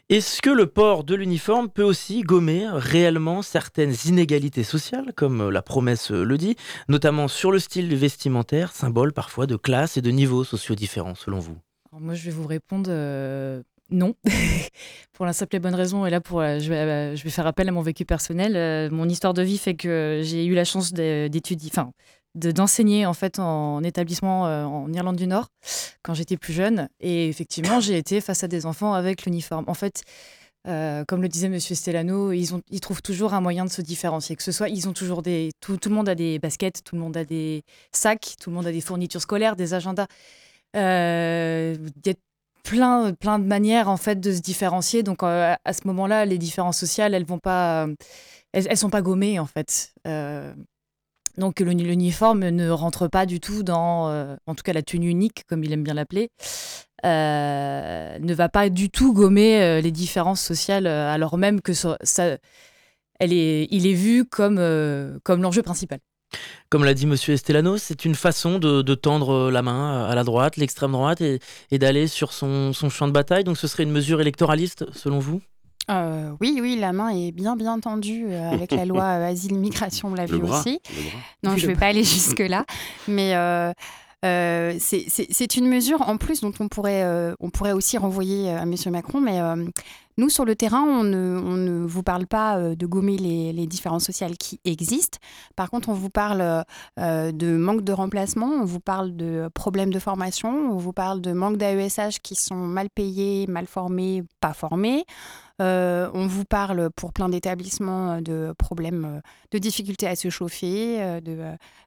[0.07, 5.63] Est-ce que le port de l'uniforme peut aussi gommer réellement certaines inégalités sociales, comme la
[5.63, 6.55] promesse le dit,
[6.87, 11.39] notamment sur le style vestimentaire, symbole parfois de classe et de niveaux sociaux différents, selon
[11.39, 11.57] vous?
[11.91, 14.13] Moi, je vais vous répondre euh, non,
[15.13, 16.05] pour la simple et bonne raison.
[16.05, 18.91] Et là, pour, euh, je, vais, euh, je vais faire appel à mon vécu personnel.
[18.91, 21.71] mon histoire de vie fait que j'ai eu la chance d'étudier,
[22.35, 25.47] d'enseigner en fait en établissement en Irlande du Nord
[26.03, 26.89] quand j'étais plus jeune.
[26.99, 29.65] Et effectivement, j'ai été face à des enfants avec l'uniforme.
[29.67, 30.03] En fait,
[30.63, 34.35] comme le disait Monsieur Stellano, ils, ont, ils trouvent toujours un moyen de se différencier.
[34.35, 36.95] Que ce soit, ils ont toujours des, tout, tout le monde a des baskets, tout
[36.95, 40.07] le monde a des sacs, tout le monde a des fournitures scolaires, des agendas.
[40.75, 42.15] Euh, il y a
[42.63, 45.03] plein, plein de manières en fait de se différencier.
[45.03, 47.87] Donc euh, à ce moment-là, les différences sociales, elles vont pas,
[48.51, 49.93] elles, sont pas gommées en fait.
[51.37, 55.43] Euh, donc l'uniforme ne rentre pas du tout dans, en tout cas la tenue unique,
[55.47, 56.29] comme il aime bien l'appeler,
[57.03, 61.97] ne va pas du tout gommer les différences sociales, alors même que ça,
[63.19, 64.59] elle est, il est vu comme,
[65.23, 65.99] comme l'enjeu principal.
[66.69, 70.57] Comme l'a dit Monsieur Estelano, c'est une façon de, tendre la main à la droite,
[70.57, 71.39] l'extrême droite, et,
[71.71, 73.43] d'aller sur son, champ de bataille.
[73.43, 75.41] Donc ce serait une mesure électoraliste, selon vous?
[75.89, 80.09] Euh, oui, oui, la main est bien bien tendue euh, avec la loi euh, asile-immigration,
[80.09, 80.79] on l'a vu aussi.
[81.43, 82.65] Non, je ne vais pas aller jusque-là.
[83.07, 83.33] Mais
[84.79, 87.05] c'est une mesure en plus dont on pourrait,
[87.39, 88.75] on pourrait aussi renvoyer à M.
[88.87, 89.39] Macron, mais
[90.17, 94.37] Nous, sur le terrain, on ne, vous parle pas euh, de gommer les, différences sociales
[94.37, 95.17] qui existent.
[95.57, 96.63] Par contre, on vous parle
[96.99, 101.19] euh, de manque de remplacement, on vous parle de problèmes de formation, on vous parle
[101.19, 105.03] de manque d'AESH qui sont mal payés, mal formés, pas formés.
[105.61, 111.37] Euh, on vous parle pour plein d'établissements de problèmes, de difficultés à se chauffer, de,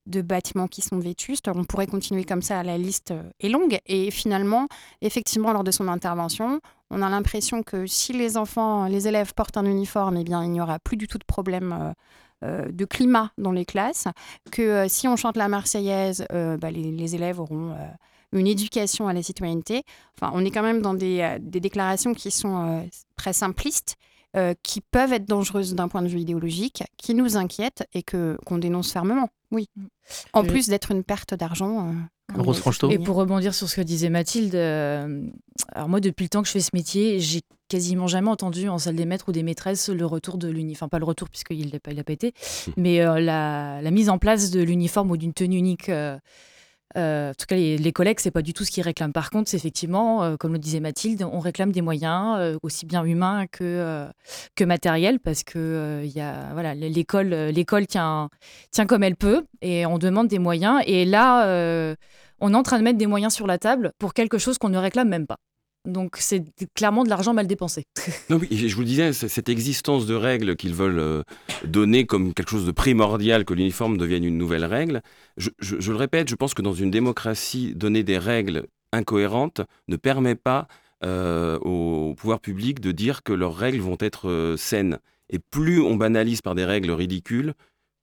[0.07, 1.49] de, bâtiments qui sont vétustes.
[1.49, 3.79] On pourrait continuer comme ça, la liste est longue.
[3.87, 4.69] Et finalement,
[5.01, 9.57] effectivement, lors de son intervention, on a l'impression que si les enfants, les élèves portent
[9.57, 11.93] un uniforme, eh bien, il n'y aura plus du tout de problème euh,
[12.47, 14.07] euh, de climat dans les classes,
[14.51, 17.77] que euh, si on chante la Marseillaise, bah, les, élèves auront
[18.33, 19.83] une éducation à la citoyenneté.
[20.17, 23.97] Enfin, on est quand même dans des, déclarations qui sont très simplistes,
[24.63, 28.59] qui peuvent être dangereuses d'un point de vue idéologique, qui nous inquiètent et que qu'on
[28.59, 29.31] dénonce fermement.
[29.51, 29.69] Oui.
[30.33, 31.93] En plus d'être une perte d'argent
[32.37, 35.23] Rose Et pour rebondir sur ce que disait Mathilde, euh,
[35.73, 38.79] alors moi, depuis le temps que je fais ce métier, j'ai quasiment jamais entendu en
[38.79, 40.87] salle des maîtres ou des maîtresses le retour de l'uniforme.
[40.87, 42.35] Enfin, pas le retour, puisqu'il n'a pas, il a pas été,
[42.67, 42.71] hmm.
[42.77, 45.89] mais euh, la, mise en place de l'uniforme ou d'une tenue unique.
[45.89, 46.19] Euh,
[46.99, 49.13] en tout cas, les, collègues, c'est pas du tout ce qu'ils réclament.
[49.13, 53.47] Par contre, c'est effectivement, comme le disait Mathilde, on réclame des moyens aussi bien humains
[53.51, 54.07] que,
[54.55, 58.29] que matériels parce que il voilà, l'école, l'école tient,
[58.71, 60.83] tient comme elle peut et on demande des moyens.
[60.87, 61.95] Et là,
[62.41, 64.69] on est en train de mettre des moyens sur la table pour quelque chose qu'on
[64.69, 65.39] ne réclame même pas.
[65.89, 67.85] Donc c'est clairement de l'argent mal dépensé.
[68.31, 71.23] non, oui, je vous le disais, cette existence de règles qu'ils veulent euh,
[71.65, 75.03] donner comme quelque chose de primordial, que l'uniforme devienne une nouvelle règle,
[75.39, 80.35] je, le répète, je pense que dans une démocratie, donner des règles incohérentes ne permet
[80.35, 80.69] pas
[81.05, 84.99] euh, au pouvoir public de dire que leurs règles vont être euh, saines.
[85.31, 87.55] Et plus on banalise par des règles ridicules,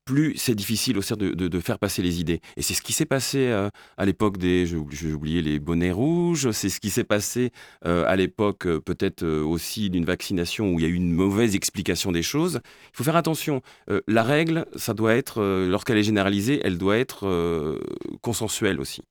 [0.05, 2.39] plus c'est difficile aussi de, de, faire passer les idées.
[2.57, 6.51] Et c'est ce qui s'est passé euh, à l'époque des, j'ai oublié les bonnets rouges,
[6.51, 7.51] c'est ce qui s'est passé
[7.85, 11.55] euh, à l'époque euh, peut-être aussi d'une vaccination où il y a eu une mauvaise
[11.55, 12.61] explication des choses.
[12.93, 13.61] Il faut faire attention.
[14.07, 17.79] la règle, ça doit être, lorsqu'elle est généralisée, elle doit être
[18.21, 19.01] consensuelle aussi.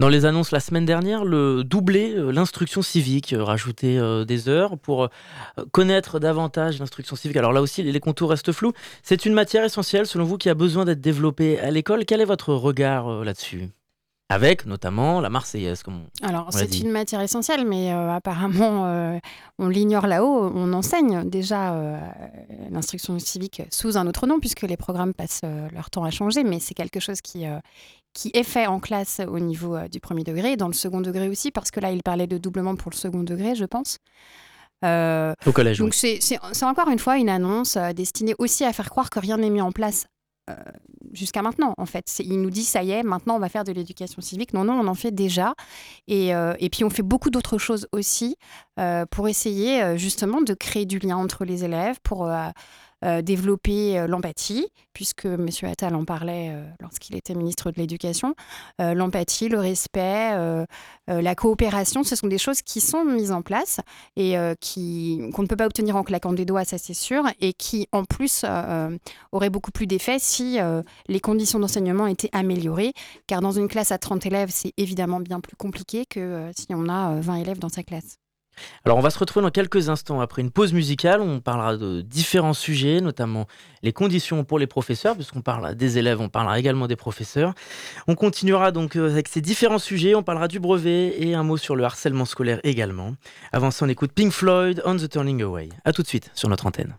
[0.00, 4.48] Dans les annonces la semaine dernière, le doubler euh, l'instruction civique, euh, rajouter euh, des
[4.48, 5.08] heures pour
[5.70, 7.36] connaître davantage l'instruction civique.
[7.36, 8.72] Alors là aussi, les contours restent flous.
[9.02, 12.04] C'est une matière essentielle, selon vous, qui a besoin d'être développée à l'école.
[12.04, 13.68] Quel est votre regard là-dessus?
[14.28, 15.82] Avec notamment la Marseillaise.
[15.82, 19.20] Comme Alors, c'est une matière essentielle, mais apparemment,
[19.58, 20.50] on l'ignore là-haut.
[20.54, 22.00] On enseigne déjà
[22.70, 26.58] l'instruction civique sous un autre nom, puisque les programmes passent leur temps à changer, mais
[26.58, 27.46] c'est quelque chose qui,
[28.14, 31.00] qui est fait en classe au niveau euh, du premier degré, et dans le second
[31.00, 33.98] degré aussi, parce que là, il parlait de doublement pour le second degré, je pense.
[34.84, 35.78] Euh, au collège.
[35.78, 39.36] Donc, c'est encore une fois une annonce euh, destinée aussi à faire croire que rien
[39.36, 40.06] n'est mis en place
[41.14, 42.10] jusqu'à maintenant, en fait.
[42.18, 44.52] Il nous dit, ça y est, maintenant, on va faire de l'éducation civique.
[44.52, 45.54] Non, non, on en fait déjà.
[46.08, 48.36] Et, et puis, on fait beaucoup d'autres choses aussi
[49.10, 52.30] pour essayer, justement, de créer du lien entre les élèves, pour
[53.04, 55.48] euh, développer euh, l'empathie, puisque M.
[55.64, 58.34] Attal en parlait euh, lorsqu'il était ministre de l'Éducation.
[58.78, 60.32] l'empathie, le respect,
[61.08, 63.80] la coopération, ce sont des choses qui sont mises en place
[64.16, 67.52] et qui, qu'on ne peut pas obtenir en claquant des doigts, ça c'est sûr, et
[67.52, 68.44] qui en plus
[69.32, 70.58] auraient beaucoup plus d'effet si
[71.08, 72.92] les conditions d'enseignement étaient améliorées,
[73.26, 76.88] car dans une classe à 30 élèves, c'est évidemment bien plus compliqué que si on
[76.88, 78.18] a 20 élèves dans sa classe.
[78.84, 81.20] Alors on va se retrouver dans quelques instants après une pause musicale.
[81.20, 83.46] On parlera de différents sujets, notamment
[83.82, 87.54] les conditions pour les professeurs, puisqu'on parle des élèves, on parlera également des professeurs.
[88.08, 90.14] On continuera donc euh, avec ces différents sujets.
[90.14, 93.14] On parlera du brevet et un mot sur le harcèlement scolaire également.
[93.52, 95.68] Avant ça, on écoute Pink Floyd, On the Turning Away.
[95.84, 96.96] A tout de suite sur notre antenne.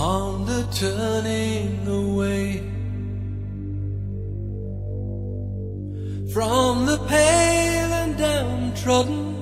[0.00, 2.58] On the turning away
[6.32, 9.36] from the pale and downtrodden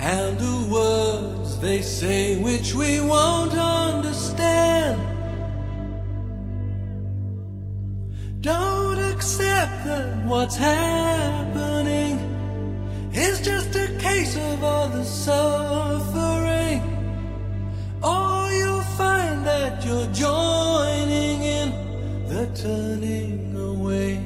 [0.00, 5.00] and the words they say which we won't understand.
[8.40, 12.18] Don't accept that what's happening
[13.14, 16.31] is just a case of all the suffering.
[19.84, 21.68] You're joining in
[22.28, 24.20] the turning away.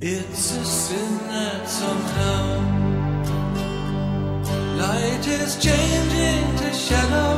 [0.00, 2.44] It's a sin that somehow
[4.76, 7.33] light is changing to shadow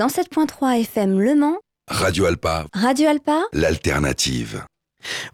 [0.00, 4.64] 107.3 FM Le Mans, Radio Alpa, Radio Alpa, l'alternative.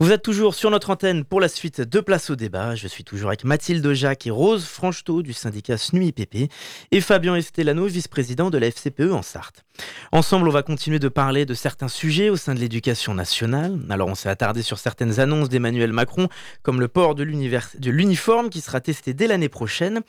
[0.00, 2.74] Vous êtes toujours sur notre antenne pour la suite de Place au débat.
[2.74, 6.50] Je suis toujours avec Mathilde Jacques et Rose Franchetot du syndicat SNUIPP
[6.90, 9.64] et Fabien Estelano, vice-président de la FCPE en Sarthe.
[10.12, 13.78] Ensemble, on va continuer de parler de certains sujets au sein de l'éducation nationale.
[13.90, 16.28] Alors, on s'est attardé sur certaines annonces d'Emmanuel Macron,
[16.62, 20.00] comme le port de l'uniforme qui sera testé dès l'année prochaine.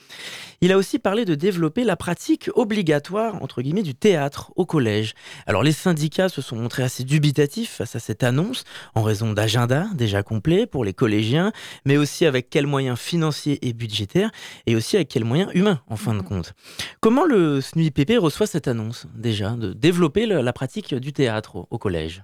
[0.60, 5.14] Il a aussi parlé de développer la pratique obligatoire, entre guillemets, du théâtre au collège.
[5.46, 9.86] Alors, les syndicats se sont montrés assez dubitatifs face à cette annonce, en raison d'agenda
[9.94, 11.52] déjà complet pour les collégiens,
[11.84, 14.30] mais aussi avec quels moyens financiers et budgétaires,
[14.66, 16.54] et aussi avec quels moyens humains, en fin de compte.
[17.00, 19.56] Comment le SNUIPP reçoit cette annonce, déjà?
[19.58, 22.22] De développer la pratique du théâtre au, collège?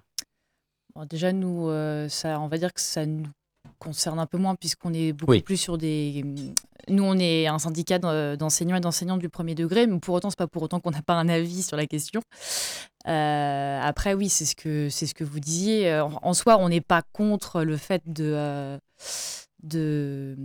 [1.09, 3.27] Déjà, nous, euh, ça, on va dire que ça nous
[3.79, 6.25] concerne un peu moins puisqu'on est beaucoup plus sur des.
[6.89, 7.99] Nous, on est un syndicat
[8.37, 11.03] d'enseignants et d'enseignantes du premier degré, mais pour autant, c'est pas pour autant qu'on n'a
[11.03, 12.21] pas un avis sur la question.
[13.09, 16.01] Euh, après, oui, c'est ce que c'est ce que vous disiez.
[16.23, 18.79] En, soi, on n'est pas contre le fait de euh,
[19.63, 20.37] de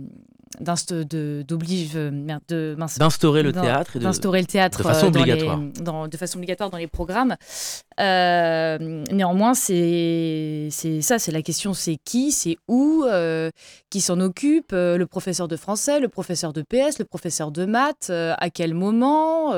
[2.98, 5.60] d'instaurer le théâtre d'instaurer le théâtre de façon obligatoire.
[5.80, 7.32] dans, de façon obligatoire dans les programmes.
[7.32, 10.68] euh, néanmoins c'est
[11.00, 13.50] ça c'est la question c'est qui c'est où euh,
[13.90, 17.64] qui s'en occupe euh, le professeur de français le professeur de PS le professeur de
[17.64, 19.52] maths à quel moment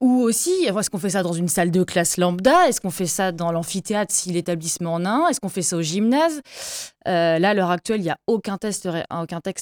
[0.00, 2.68] ou aussi est-ce qu'on fait ça dans une salle de classe lambda?
[2.68, 5.28] Est-ce qu'on fait ça dans l'amphithéâtre si l'établissement en a un?
[5.28, 6.40] Est-ce qu'on fait ça au gymnase?
[7.04, 8.88] Là à l'heure actuelle il n'y a aucun texte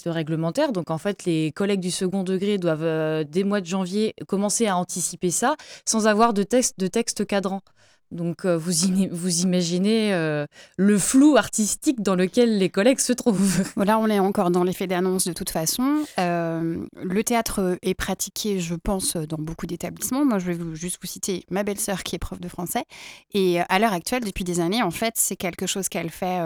[0.07, 0.73] réglementaire.
[0.73, 4.67] Donc en fait, les collègues du second degré doivent, euh, dès mois de janvier, commencer
[4.67, 7.56] à anticiper ça sans avoir de texte, de texte cadrant.
[8.13, 8.73] Donc euh, vous,
[9.11, 13.65] vous imaginez euh, le flou artistique dans lequel les collègues se trouvent.
[13.77, 16.05] Voilà, on est encore dans l'effet d'annonce de toute façon.
[16.17, 20.25] le théâtre est pratiqué, je pense, dans beaucoup d'établissements.
[20.25, 22.85] Moi, je vais vous, juste vous citer ma belle-sœur qui est prof de français.
[23.35, 26.41] Et à l'heure actuelle, depuis des années, en fait, c'est quelque chose qu'elle fait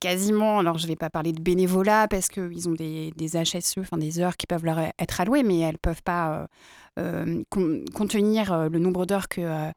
[0.00, 3.78] quasiment, alors je ne vais pas parler de bénévolat parce qu'ils ont des, des, HSE,
[3.78, 6.48] enfin des heures qui peuvent leur être allouées, mais elles ne peuvent pas
[6.98, 9.72] euh, euh, contenir euh, le nombre d'heures que,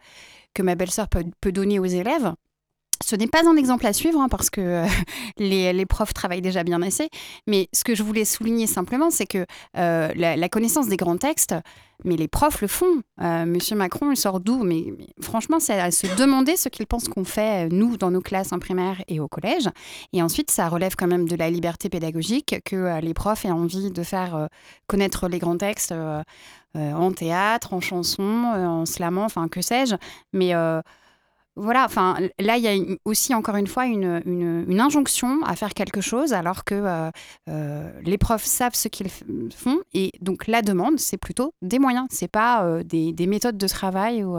[0.54, 2.34] que ma belle-sœur peut, peut, donner aux élèves.
[3.04, 4.86] Ce n'est pas un exemple à suivre hein, parce que
[5.38, 7.10] les, les, profs travaillent déjà bien assez,
[7.48, 11.56] mais ce que je voulais souligner simplement, c'est que la, connaissance des grands textes,
[12.06, 13.02] mais les profs le font.
[13.22, 14.64] Euh, Monsieur Macron, il sort d'où?
[14.64, 18.22] Mais, franchement, c'est à se demander ce qu'il pense qu'on fait, euh, nous, dans nos
[18.22, 19.70] classes en primaire et au collège.
[20.14, 23.52] Et ensuite, ça relève quand même de la liberté pédagogique que euh, les profs aient
[23.52, 24.48] envie de faire
[24.88, 25.94] connaître les grands textes
[26.76, 29.96] en théâtre, en chanson, en slamant, enfin, que sais-je.
[30.34, 30.54] Mais
[31.60, 36.02] voilà, enfin, là, il y a aussi, encore une fois, une, injonction à faire quelque
[36.02, 37.12] chose, alors que euh,
[37.50, 39.80] euh, les profs savent ce qu'ils font.
[39.94, 43.68] Et donc, la demande, c'est plutôt des moyens, c'est pas euh, des, des, méthodes de
[43.68, 44.38] travail ou,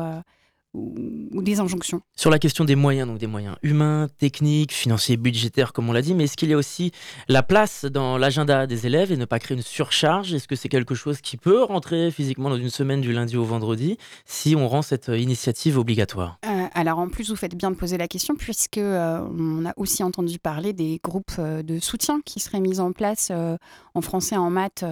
[0.74, 2.02] ou, des injonctions.
[2.16, 6.02] Sur la question des moyens, donc des moyens humains, techniques, financiers, budgétaires, comme on l'a
[6.02, 6.92] dit, mais est-ce qu'il y a aussi
[7.28, 10.34] la place dans l'agenda des élèves et ne pas créer une surcharge?
[10.34, 13.44] Est-ce que c'est quelque chose qui peut rentrer physiquement dans une semaine du lundi au
[13.44, 16.38] vendredi si on rend cette initiative obligatoire?
[16.44, 19.72] Euh, alors en plus, vous faites bien de poser la question puisque euh, on a
[19.76, 23.56] aussi entendu parler des groupes euh, de soutien qui seraient mis en place euh,
[23.94, 24.84] en français, en maths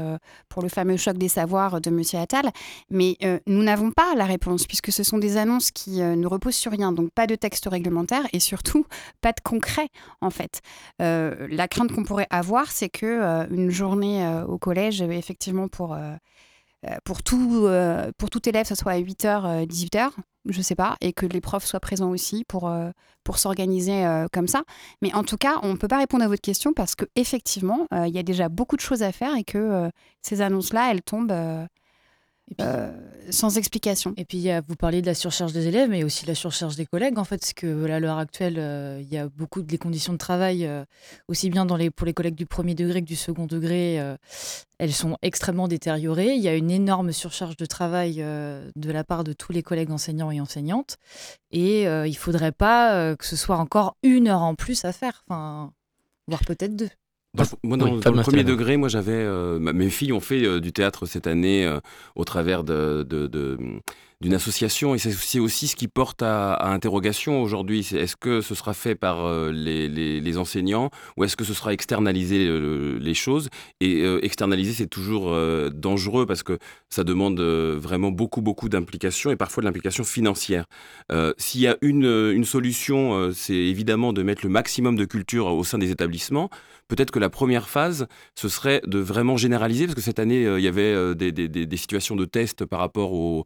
[0.48, 2.50] pour le fameux choc des savoirs de Monsieur Attal.
[2.90, 6.72] Mais nous n'avons pas la réponse puisque ce sont des annonces qui ne reposent sur
[6.72, 8.84] rien, donc pas de texte réglementaire et surtout
[9.20, 9.88] pas de concret
[10.20, 10.60] en fait.
[10.98, 15.96] la crainte qu'on pourrait avoir, c'est que une journée au collège, effectivement pour
[17.04, 17.68] pour tout,
[18.18, 20.10] pour tout élève, ce soit à 8h, 18h,
[20.48, 22.90] je sais pas, et que les profs soient présents aussi pour, euh,
[23.24, 24.62] pour s'organiser euh, comme ça.
[25.02, 28.06] Mais en tout cas, on ne peut pas répondre à votre question parce qu'effectivement, euh,
[28.06, 29.90] il y a déjà beaucoup de choses à faire et que
[30.22, 31.34] ces annonces-là, elles tombent
[33.30, 34.14] sans explication.
[34.16, 36.86] Et puis, vous parlez de la surcharge des élèves, mais aussi de la surcharge des
[36.86, 38.54] collègues, en fait, parce que à l'heure actuelle,
[39.00, 40.68] il y a beaucoup de conditions de travail,
[41.28, 44.00] aussi bien pour les collègues du premier degré que du second degré,
[44.78, 46.34] elles sont extrêmement détériorées.
[46.34, 49.90] Il y a une énorme surcharge de travail de la part de tous les collègues
[49.90, 50.96] enseignants et enseignantes,
[51.50, 55.24] et il ne faudrait pas que ce soit encore une heure en plus à faire,
[55.28, 56.90] voire peut-être deux.
[57.34, 59.12] Dans, moi, dans, le premier degré, moi j'avais.
[59.12, 61.78] Euh, mes filles ont fait euh, du théâtre cette année euh,
[62.16, 63.06] au travers de,
[64.20, 67.86] d'une association et c'est aussi ce qui porte à, interrogation aujourd'hui.
[67.94, 72.46] Est-ce que ce sera fait par euh, les, enseignants ou est-ce que ce sera externalisé
[72.48, 73.48] euh, les choses?
[73.80, 75.36] Et euh, externaliser, c'est toujours
[75.72, 76.58] dangereux parce que
[76.90, 80.64] ça demande vraiment beaucoup, beaucoup d'implications et parfois de l'implication financière.
[81.36, 85.78] S'il y a une, solution, c'est évidemment de mettre le maximum de culture au sein
[85.78, 86.50] des établissements.
[86.88, 90.62] Peut-être que la première phase, ce serait de vraiment généraliser, parce que cette année, il
[90.62, 93.44] y avait des, situations de test par rapport au,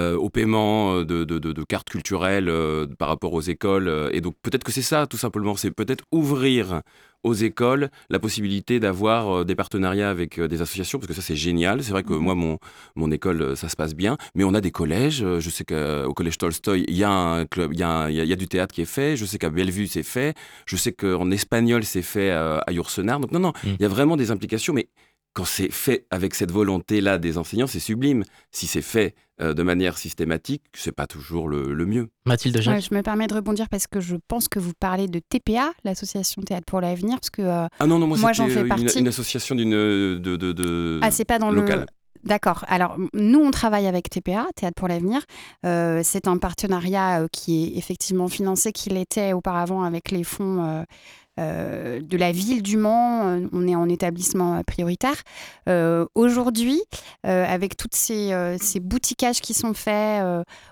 [0.00, 4.10] euh, au paiement euh, de, cartes culturelles euh, par rapport aux écoles.
[4.12, 6.80] Et donc peut-être que c'est ça, tout simplement, c'est peut-être ouvrir
[7.22, 11.82] aux écoles la possibilité d'avoir des partenariats avec des associations, parce que ça c'est génial.
[11.84, 12.58] C'est vrai que mmh moi, mon,
[12.96, 15.22] mon école, ça se passe bien, mais on a des collèges.
[15.38, 18.36] Je sais qu'au collège Tolstoy, il y a un club, il y, a, y a
[18.36, 19.18] du théâtre qui est fait.
[19.18, 20.34] Je sais qu'à Bellevue, c'est fait.
[20.64, 23.20] Je sais qu'en espagnol, c'est fait à Yourcenar.
[23.20, 23.68] Donc non, non, mmh.
[23.68, 24.88] il y a vraiment des implications, mais
[25.32, 28.24] quand c'est fait avec cette volonté-là des enseignants, c'est sublime.
[28.50, 32.10] Si c'est fait euh, de manière systématique, c'est pas toujours le, mieux.
[32.26, 32.84] Mathilde Jacques.
[32.90, 36.42] je me permets de rebondir parce que je pense que vous parlez de TPA, l'association
[36.42, 38.98] Théâtre pour l'avenir, parce que euh, ah non non moi, j'en fais partie.
[38.98, 41.86] Une, association d'une de, de, de, ah c'est pas dans local.
[42.22, 42.66] D'accord.
[42.68, 45.22] Alors, nous, on travaille avec TPA, Théâtre pour l'avenir.
[45.64, 50.84] Euh, c'est un partenariat qui est effectivement financé, qu'il était auparavant avec les fonds
[51.40, 53.26] euh, de la ville du Mans.
[53.26, 55.16] Euh, on est en établissement euh, prioritaire.
[56.14, 56.82] Aujourd'hui,
[57.22, 60.24] avec toutes ces, ces, boutiquages qui sont faits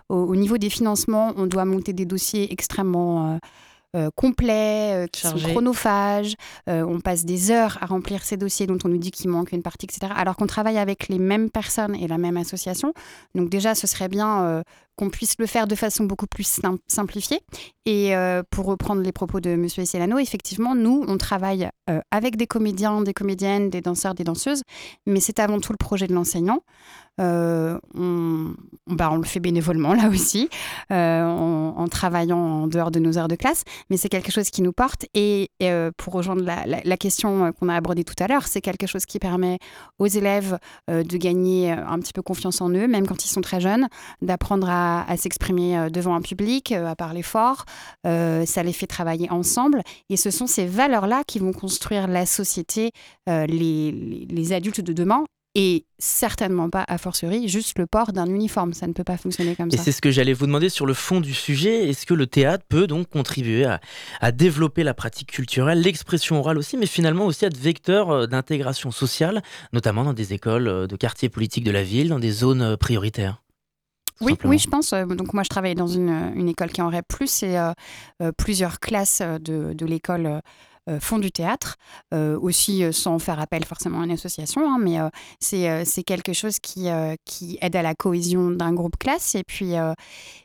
[0.09, 3.39] au, niveau des financements, on doit monter des dossiers extrêmement
[4.17, 6.35] complets, qui sont chronophages.
[6.67, 9.63] On passe des heures à remplir ces dossiers dont on nous dit qu'il manque une
[9.63, 10.13] partie, etc.
[10.17, 12.93] Alors qu'on travaille avec les mêmes personnes et la même association.
[13.35, 14.63] Donc déjà, ce serait bien
[14.99, 17.41] qu'on puisse le faire de façon beaucoup plus simplifiée.
[17.87, 18.13] Et
[18.51, 19.65] pour reprendre les propos de M.
[19.65, 21.71] Esselano, effectivement, nous, on travaille
[22.11, 24.63] avec des comédiens, des comédiennes, des danseurs, des danseuses,
[25.07, 26.61] mais c'est avant tout le projet de l'enseignant.
[27.21, 28.55] Euh, on,
[28.87, 30.49] bah, on, le fait bénévolement là aussi,
[30.93, 34.63] euh, en, travaillant en dehors de nos heures de classe, mais c'est quelque chose qui
[34.63, 35.07] nous porte.
[35.15, 39.07] Et, euh, pour rejoindre la, question qu'on a abordée tout à l'heure, c'est quelque chose
[39.07, 39.59] qui permet
[39.99, 40.59] aux élèves
[40.89, 43.89] de gagner un petit peu confiance en eux, même quand ils sont très jeunes,
[44.21, 47.65] d'apprendre à, s'exprimer devant un public, à parler fort.
[48.05, 49.83] ça les fait travailler ensemble.
[50.11, 52.91] Et ce sont ces valeurs-là qui vont construire la société,
[53.27, 55.25] les, les adultes de demain
[55.55, 58.73] et certainement pas, a fortiori, juste le port d'un uniforme.
[58.75, 59.77] Ça ne peut pas fonctionner comme ça.
[59.77, 61.89] Et c'est ce que j'allais vous demander sur le fond du sujet.
[61.89, 63.67] Est-ce que le théâtre peut donc contribuer
[64.21, 68.93] à, développer la pratique culturelle, l'expression orale aussi, mais finalement aussi être vecteur euh, d'intégration
[68.93, 72.63] sociale, notamment dans des écoles euh, de quartiers politiques de la ville, dans des zones
[72.63, 73.43] euh, prioritaires?
[74.21, 74.93] Oui, oui, je pense.
[74.93, 77.59] Donc moi, je travaille dans une, école qui en aurait plus et
[78.37, 80.41] plusieurs classes de, de l'école
[80.89, 81.77] euh, font du théâtre,
[82.15, 84.97] euh, aussi euh, sans faire appel forcément à une association, hein, mais
[85.39, 86.87] c'est quelque chose qui,
[87.25, 89.73] qui aide à la cohésion d'un groupe classe et puis,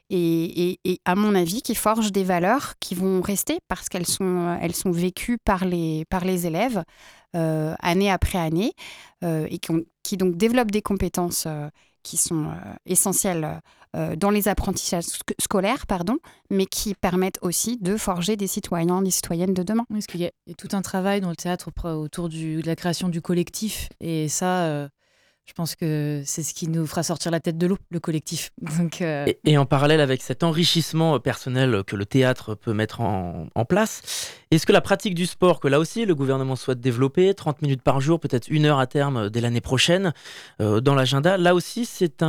[0.10, 4.58] et, et, à mon avis, qui forge des valeurs qui vont rester parce qu'elles sont,
[4.62, 6.84] elles sont vécues par les, par les élèves
[7.34, 8.74] année après année
[9.24, 11.48] et qui, qui, donc développent des compétences
[12.04, 12.52] qui sont
[12.86, 13.62] essentielles
[13.96, 15.06] euh, dans les apprentissages
[15.40, 16.18] scolaires, pardon,
[16.50, 19.86] mais qui permettent aussi de forger des citoyens, des citoyennes de demain.
[19.92, 23.08] Oui, parce qu'il y, a tout un travail dans le théâtre autour de la création
[23.08, 24.90] du collectif, et ça, euh,
[25.46, 28.52] je pense que c'est ce qui nous fera sortir la tête de l'eau, le collectif.
[29.02, 34.02] Euh, et, en parallèle avec cet enrichissement personnel que le théâtre peut mettre en, place,
[34.52, 37.82] est-ce que la pratique du sport, que là aussi le gouvernement souhaite développer, 30 minutes
[37.82, 40.14] par jour, peut-être une heure à terme dès l'année prochaine,
[40.60, 42.24] dans l'agenda, là aussi c'est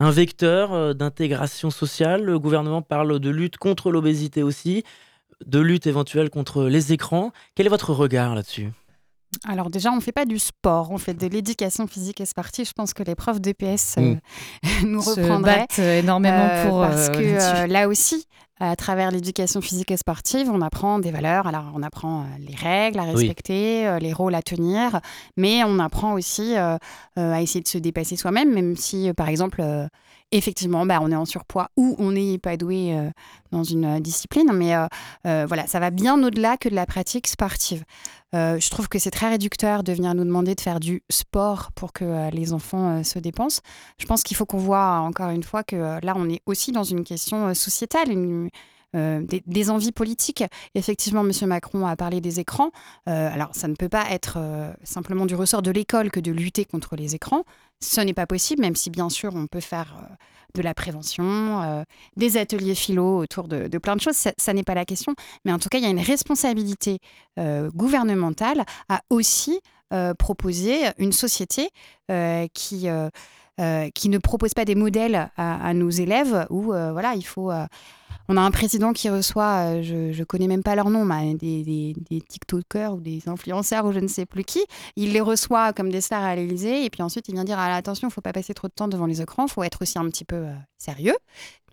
[0.00, 2.22] un vecteur euh, d'intégration sociale?
[2.22, 4.84] Le gouvernement parle de lutte contre l'obésité aussi,
[5.44, 7.32] de lutte éventuelle contre les écrans.
[7.54, 8.70] Quel est votre regard là-dessus?
[9.46, 12.66] Alors déjà, on ne fait pas du sport, on fait de l'éducation physique et sportive.
[12.66, 14.18] Je pense que les profs d'EPS euh, Mm.
[14.86, 15.60] nous Se reprendraient.
[15.68, 18.24] battent énormément Euh, pour, parce euh, que euh, là aussi,
[18.60, 21.46] à travers l'éducation physique et sportive, on apprend des valeurs.
[21.46, 25.00] Alors, on apprend euh, les règles à respecter, euh, les rôles à tenir,
[25.36, 26.76] mais on apprend aussi euh,
[27.18, 29.86] euh, à essayer de se dépasser soi-même, même si, euh, par exemple, euh,
[30.32, 33.10] effectivement, bah, on est en surpoids ou on n'est pas doué euh,
[33.50, 34.50] dans une euh, discipline.
[34.52, 37.84] Mais euh, voilà, ça va bien au-delà que de la pratique sportive.
[38.34, 41.94] Je trouve que c'est très réducteur de venir nous demander de faire du sport pour
[41.94, 43.62] que les enfants se dépensent.
[43.98, 46.84] Je pense qu'il faut qu'on voit encore une fois que là, on est aussi dans
[46.84, 48.10] une question sociétale,
[48.92, 50.44] des, envies politiques.
[50.74, 51.32] Effectivement, M.
[51.48, 52.70] Macron a parlé des écrans.
[53.06, 54.38] Alors, ça ne peut pas être
[54.84, 57.44] simplement du ressort de l'école que de lutter contre les écrans.
[57.80, 60.14] Ce n'est pas possible, même si bien sûr on peut faire euh,
[60.54, 61.84] de la prévention, euh,
[62.16, 64.16] des ateliers philo autour de, plein de choses.
[64.16, 65.14] Ça, n'est pas la question.
[65.44, 66.98] Mais en tout cas, il y a une responsabilité
[67.38, 69.60] euh, gouvernementale à aussi
[70.18, 71.70] proposer une société
[72.52, 72.88] qui,
[73.94, 77.50] qui ne propose pas des modèles à, à nos élèves où voilà, il faut.
[78.28, 81.94] On a un président qui reçoit, euh, je, je connais même pas leur nom, des,
[82.28, 84.64] TikTokers ou des influenceurs ou je ne sais plus qui.
[84.96, 87.74] Il les reçoit comme des stars à l'Élysée et puis ensuite il vient dire ah,
[87.74, 89.98] attention, il faut pas passer trop de temps devant les écrans, il faut être aussi
[89.98, 91.14] un petit peu euh, sérieux.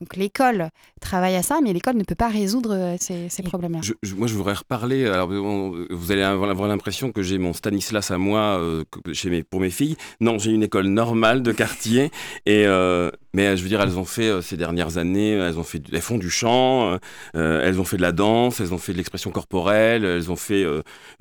[0.02, 3.80] Donc l'école travaille à ça, mais l'école ne peut pas résoudre euh, ces, ces problèmes-là.
[3.82, 5.06] Je- je- moi, je voudrais reparler.
[5.06, 9.30] Alors, on- vous allez avoir l'impression que j'ai mon Stanislas à moi euh, que- chez
[9.30, 9.96] mes, pour mes filles.
[10.20, 12.12] Non, j'ai une école normale de quartier.
[12.46, 15.64] Et, euh, mais je veux dire, elles ont fait euh, ces dernières années, elles, ont
[15.64, 16.98] fait, elles font du chant,
[17.34, 20.66] elles ont fait de la danse, elles ont fait de l'expression corporelle, elles ont fait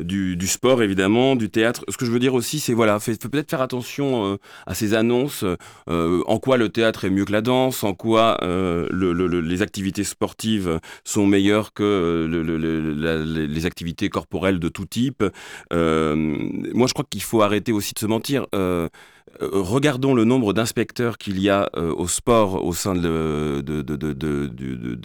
[0.01, 1.85] du, du sport, évidemment, du théâtre.
[1.89, 5.45] Ce que je veux dire aussi, c'est voilà, peut-être faire attention à ces annonces.
[5.89, 9.41] en quoi le théâtre est mieux que la danse, en quoi euh, le- le- le-
[9.41, 15.25] les activités sportives sont meilleures que euh, les activités corporelles de tout type.
[15.73, 18.47] Euh, moi, je crois qu'il faut arrêter aussi de se mentir.
[19.43, 23.63] Euh, regardons le nombre d'inspecteurs qu'il y a euh, au sport au sein de,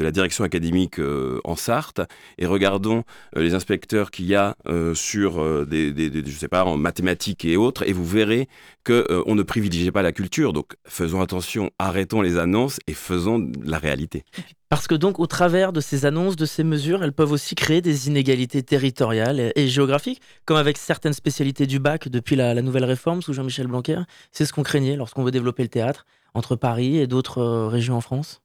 [0.04, 2.02] la direction académique euh, en Sarthe
[2.38, 3.04] et regardons
[3.36, 4.56] les inspecteurs qu'il y a
[4.94, 8.48] sur des, des- des- sais pas, en mathématiques et autres et vous verrez
[8.84, 10.54] que on ne privilégie pas la culture.
[10.54, 14.24] Donc faisons attention, arrêtons les annonces et faisons la réalité.
[14.70, 17.82] Parce que donc, au travers de ces annonces, de ces mesures, elles peuvent aussi créer
[17.82, 23.24] des inégalités territoriales et, géographiques, comme avec certaines spécialités du bac depuis la, nouvelle réforme
[23.24, 24.02] sous Jean-Michel Blanquer.
[24.32, 26.06] C'est ce qu'on craignait lorsqu'on veut développer le théâtre
[26.36, 28.44] entre Paris et d'autres euh, régions en France.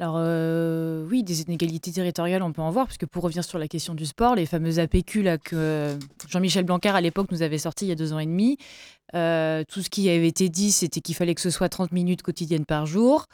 [0.00, 3.60] Alors euh, oui, des inégalités territoriales, on peut en voir, parce que pour revenir sur
[3.60, 5.96] la question du sport, les fameuses APQ que
[6.28, 8.58] Jean-Michel Blanquer à l'époque nous avait sorti il y a deux ans et demi,
[9.14, 12.22] euh, tout ce qui avait été dit, c'était qu'il fallait que ce soit 30 minutes
[12.22, 13.26] quotidiennes par jour.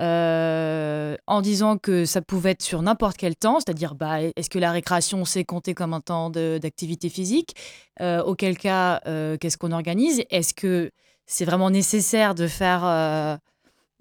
[0.00, 4.58] Euh, en disant que ça pouvait être sur n'importe quel temps, c'est-à-dire bah, est-ce que
[4.58, 7.54] la récréation c'est compté comme un temps d'activité physique?
[8.00, 10.22] Euh, Auquel cas, euh, qu'est-ce qu'on organise?
[10.30, 10.90] Est-ce que
[11.26, 13.38] c'est vraiment nécessaire de faire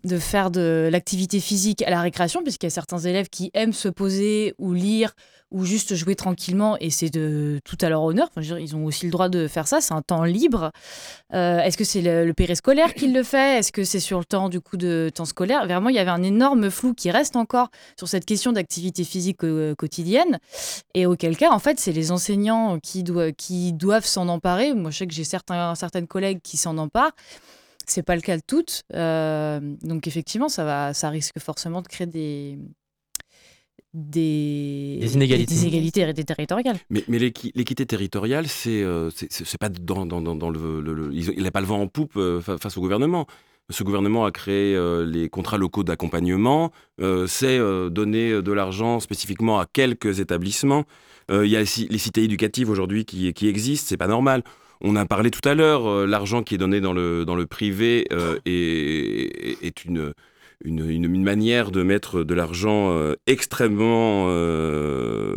[0.03, 3.73] de faire de l'activité physique à la récréation, puisqu'il y a certains élèves qui aiment
[3.73, 5.13] se poser ou lire
[5.51, 8.29] ou juste jouer tranquillement, et c'est de tout à leur honneur.
[8.37, 10.71] Ils ont aussi le droit de faire ça, c'est un temps libre.
[11.33, 13.57] Euh, Est-ce que c'est le, le périscolaire qui le fait?
[13.57, 15.65] Est-ce que c'est sur le temps du coup de temps scolaire?
[15.65, 19.43] Vraiment, il y avait un énorme flou qui reste encore sur cette question d'activité physique
[19.43, 20.37] euh, quotidienne,
[20.93, 24.75] et auquel cas, en fait, c'est les enseignants qui, doivent qui doivent s'en emparer.
[24.75, 27.13] Moi, je sais que j'ai certains, certaines collègues qui s'en emparent.
[27.89, 28.83] C'est pas le cas de toutes.
[28.93, 32.57] Euh, donc effectivement, ça, va, ça risque forcément de créer des,
[33.93, 35.53] des, Des inégalités.
[35.55, 36.77] des inégalités territoriales.
[36.89, 41.09] Mais, mais l'équi- l'équité territoriale, c'est euh, c'est- c'est pas dans, dans, dans, dans le,
[41.13, 43.25] il n'a pas le vent en poupe euh, fa- face au gouvernement.
[43.71, 46.71] Ce gouvernement a créé euh, les contrats locaux d'accompagnement,
[47.27, 50.85] c'est euh, donner de l'argent spécifiquement à quelques établissements.
[51.29, 54.43] Euh, Il y a les, les cités éducatives aujourd'hui qui, qui existent, c'est pas normal.
[54.81, 57.45] On a parlé tout à l'heure, euh, l'argent qui est donné dans le, dans le
[57.45, 60.13] privé euh, est, est une,
[60.63, 64.29] une, manière de mettre de l'argent euh, extrêmement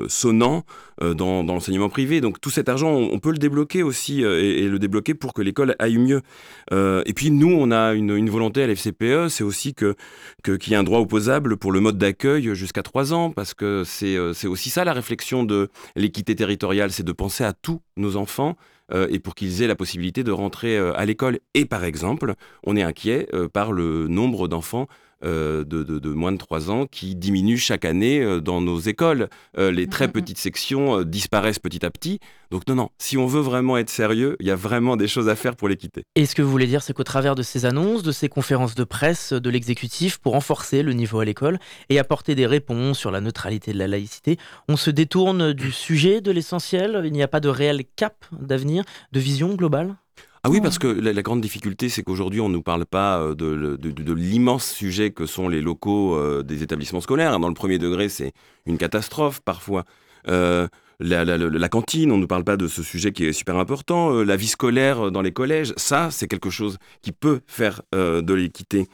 [0.08, 0.62] sonnant
[1.00, 2.20] dans, dans l'enseignement privé.
[2.20, 5.74] Donc tout cet argent, on, peut le débloquer aussi et, le débloquer pour que l'école
[5.80, 6.22] aille mieux.
[6.70, 9.96] Et puis nous, on a une, une volonté à l'FCPE, c'est aussi que
[10.44, 13.82] qu'il y ait un droit opposable pour le mode d'accueil jusqu'à 3 ans, parce que
[13.84, 18.56] c'est aussi ça la réflexion de l'équité territoriale, c'est de penser à tous nos enfants
[18.94, 21.38] euh, et pour qu'ils aient la possibilité de rentrer euh, à l'école.
[21.54, 22.34] Et par exemple,
[22.64, 24.86] on est inquiet euh, par le nombre d'enfants
[25.22, 29.28] de, de, moins de 3 ans qui diminue chaque année dans nos écoles.
[29.56, 30.12] les très Mhm.
[30.12, 32.18] petites sections disparaissent petit à petit.
[32.50, 35.28] Donc non, non, si on veut vraiment être sérieux, il y a vraiment des choses
[35.28, 36.04] à faire pour l'équité.
[36.16, 38.74] Et ce que vous voulez dire, c'est qu'au travers de ces annonces, de ces conférences
[38.74, 41.58] de presse, de l'exécutif, pour renforcer le niveau à l'école
[41.88, 44.36] et apporter des réponses sur la neutralité de la laïcité,
[44.68, 47.00] on se détourne du sujet, de l'essentiel?
[47.04, 49.96] Il n'y a pas de réel cap d'avenir, de vision globale?
[50.44, 53.20] Ah oui, parce que la, la grande difficulté, c'est qu'aujourd'hui, on ne nous parle pas
[53.20, 57.38] euh, de, de- de- de l'immense sujet que sont les locaux euh, des établissements scolaires.
[57.38, 58.32] Dans le premier degré, c'est
[58.66, 59.84] une catastrophe parfois.
[60.26, 60.66] Euh,
[60.98, 63.56] la, la- la- cantine, on ne nous parle pas de ce sujet qui est super
[63.56, 64.14] important.
[64.16, 68.34] Euh, la vie scolaire dans les collèges, ça, c'est quelque chose qui peut faire de
[68.34, 68.86] l'équité.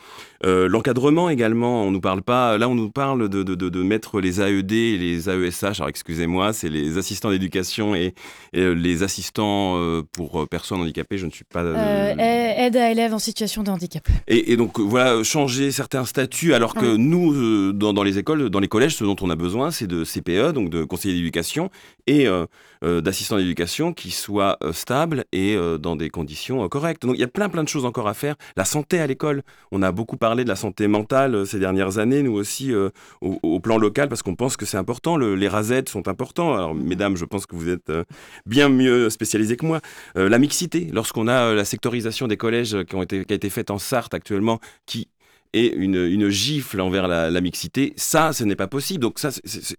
[0.47, 2.59] Euh, L'encadrement également, on nous parle pas.
[2.59, 5.65] Là, on nous parle de, de- de- de mettre les AED et les AESH.
[5.81, 8.15] Alors, excusez-moi, c'est les assistants d'éducation et,
[8.53, 11.19] et, euh, les assistants euh, pour personnes handicapées.
[11.19, 11.63] Je ne suis pas.
[11.65, 14.07] euh, aide à élèves en situation de handicap.
[14.29, 18.61] et, et donc voilà, changer certains statuts, alors que nous, dans, dans les écoles, dans
[18.61, 21.71] les collèges, ce dont on a besoin, c'est de CPE, donc de conseillers d'éducation,
[22.07, 22.47] et euh,
[22.83, 27.03] d'assistants d'éducation qui soient euh, stables et euh, dans des conditions euh, correctes.
[27.03, 28.37] Donc il y a plein plein de choses encore à faire.
[28.57, 31.99] La santé à l'école, on a beaucoup parlé de la santé mentale euh, ces dernières
[31.99, 35.17] années, nous aussi euh, au, au plan local, parce qu'on pense que c'est important.
[35.17, 36.55] Le- les rasettes sont importants.
[36.55, 38.05] Alors mesdames, je pense que vous êtes euh,
[38.47, 39.81] bien mieux spécialisées que moi.
[40.17, 43.37] Euh, la mixité, lorsqu'on a euh, la sectorisation des collèges qui, ont été, qui a
[43.37, 45.09] été faite en Sarthe actuellement, qui
[45.53, 49.01] est une, une gifle envers la, la mixité, ça, ce n'est pas possible.
[49.01, 49.31] Donc ça,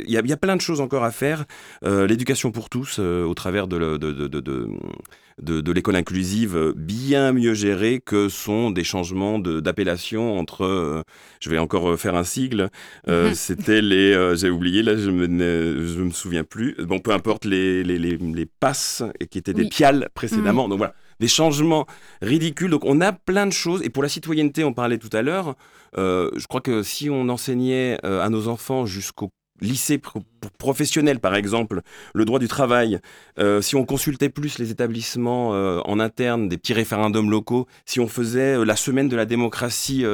[0.06, 1.46] il y, y a plein de choses encore à faire.
[1.86, 6.74] Euh, L'éducation pour tous, euh, au travers de, le- de, de, de, l'école inclusive, euh,
[6.76, 11.02] bien mieux gérée que sont des changements de- d'appellation entre, euh,
[11.40, 12.70] je vais encore faire un sigle,
[13.08, 13.34] Mhm.
[13.34, 17.46] c'était les, j'ai oublié, là je me, ne- je me souviens plus, bon peu importe,
[17.46, 19.70] les, les, les, les passes qui étaient des Oui.
[19.70, 20.68] piales précédemment.
[20.68, 21.86] Donc voilà, des changements
[22.22, 22.70] ridicules.
[22.70, 23.82] Donc on a plein de choses.
[23.84, 25.56] Et pour la citoyenneté, on parlait tout à l'heure.
[25.98, 29.30] euh, je crois que si on enseignait euh, à nos enfants jusqu'au
[29.62, 31.82] lycée pro- pro- professionnel, par exemple,
[32.14, 33.00] le droit du travail,
[33.40, 38.08] euh, si on consultait plus les établissements en interne, des petits référendums locaux, si on
[38.08, 40.06] faisait la semaine de la démocratie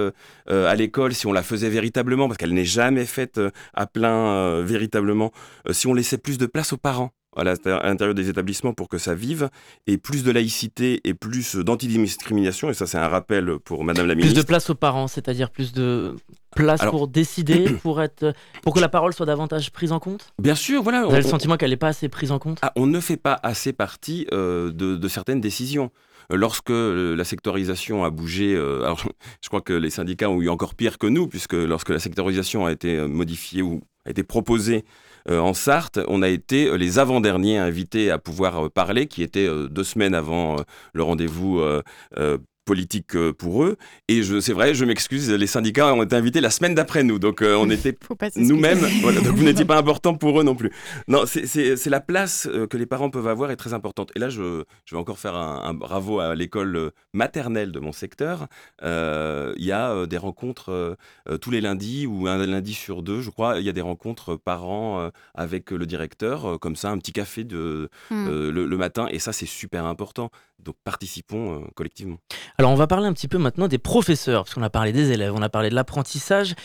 [0.48, 3.40] à l'école, si on la faisait véritablement, parce qu'elle n'est jamais faite
[3.76, 5.32] à plein véritablement,
[5.70, 8.88] si on laissait plus de place aux parents à l'int- à l'intérieur des établissements pour
[8.90, 9.50] que ça vive,
[9.88, 14.14] et plus de laïcité et plus d'antidiscrimination, et ça c'est un rappel pour Madame la
[14.14, 14.42] Plus ministre.
[14.42, 16.16] de place aux parents, c'est-à-dire plus de
[16.56, 18.34] place Alors- pour décider, pour, être,
[18.64, 20.28] pour que la parole soit davantage prise en compte?
[20.42, 21.04] Bien sûr, voilà.
[21.04, 22.60] Vous avez le on- sentiment qu'elle n'est pas assez prise en compte?
[22.62, 25.92] Ah, on ne fait pas assez partie euh, de, de certaines décisions.
[26.32, 29.04] Euh, Lorsque euh, la sectorisation a bougé, euh, alors
[29.44, 32.66] je crois que les syndicats ont eu encore pire que nous, puisque lorsque la sectorisation
[32.66, 34.86] a été modifiée ou a été proposée
[35.30, 39.48] en Sarthe, on a été euh, les avant-derniers invités à pouvoir euh, parler, qui étaient
[39.48, 40.64] euh, deux semaines avant euh,
[40.94, 41.82] le rendez-vous euh,
[42.18, 43.78] euh, politique euh, pour eux.
[44.08, 47.42] Et c'est vrai, je m'excuse, les syndicats ont été invités la semaine d'après nous, donc
[47.42, 47.96] euh, on était
[48.36, 50.72] nous-mêmes, voilà, donc vous n'étiez pas important pour eux non plus.
[51.08, 54.12] Non, c'est- la place euh, que les parents peuvent avoir est très importante.
[54.16, 57.92] Et là, je, je vais encore faire un, un bravo à l'école maternelle de mon
[57.92, 58.48] secteur.
[58.84, 63.22] Euh, Il y a des rencontres euh, tous les lundis ou un lundi sur deux,
[63.22, 63.60] je crois.
[63.60, 67.90] Il y a des rencontres parents avec le directeur, comme ça, un petit café de,
[68.10, 68.28] Mm.
[68.30, 69.08] euh, le, le matin.
[69.12, 70.30] Et ça, c'est super important.
[70.60, 72.18] Donc, participons collectivement.
[72.58, 75.12] Alors on va parler un petit peu maintenant des professeurs, parce qu'on a parlé des
[75.12, 76.56] élèves, on a parlé de l'apprentissage,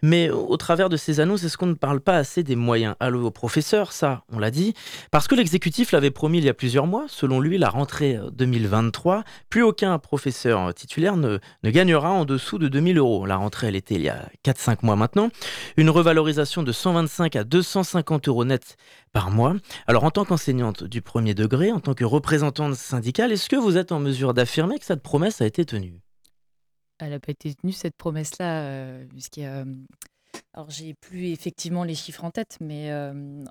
[0.00, 2.94] mais au travers de ces annonces, est-ce qu'on ne parle pas assez des moyens?
[3.00, 4.72] Alloués aux professeurs Ça, on l'a dit,
[5.10, 8.30] parce que l'exécutif l'avait promis il y a plusieurs mois, selon lui, la rentrée euh,
[8.30, 13.26] 2023, plus aucun professeur euh, titulaire ne, ne gagnera en dessous de 2000 euros.
[13.26, 15.28] La rentrée, elle était il y a 4-5 mois maintenant,
[15.76, 18.76] une revalorisation de 125 à 250 euros net
[19.12, 19.54] par mois.
[19.86, 23.76] Alors en tant qu'enseignante du premier degré, en tant que représentante syndicale, est-ce que vous
[23.76, 26.00] êtes en mesure d'affirmer que cette promesse a été tenue?
[26.98, 29.64] Elle n'a pas été tenue, cette promesse-là, euh, puisqu'il y a, euh,
[30.54, 32.92] Alors, j'ai plus effectivement les chiffres en tête, mais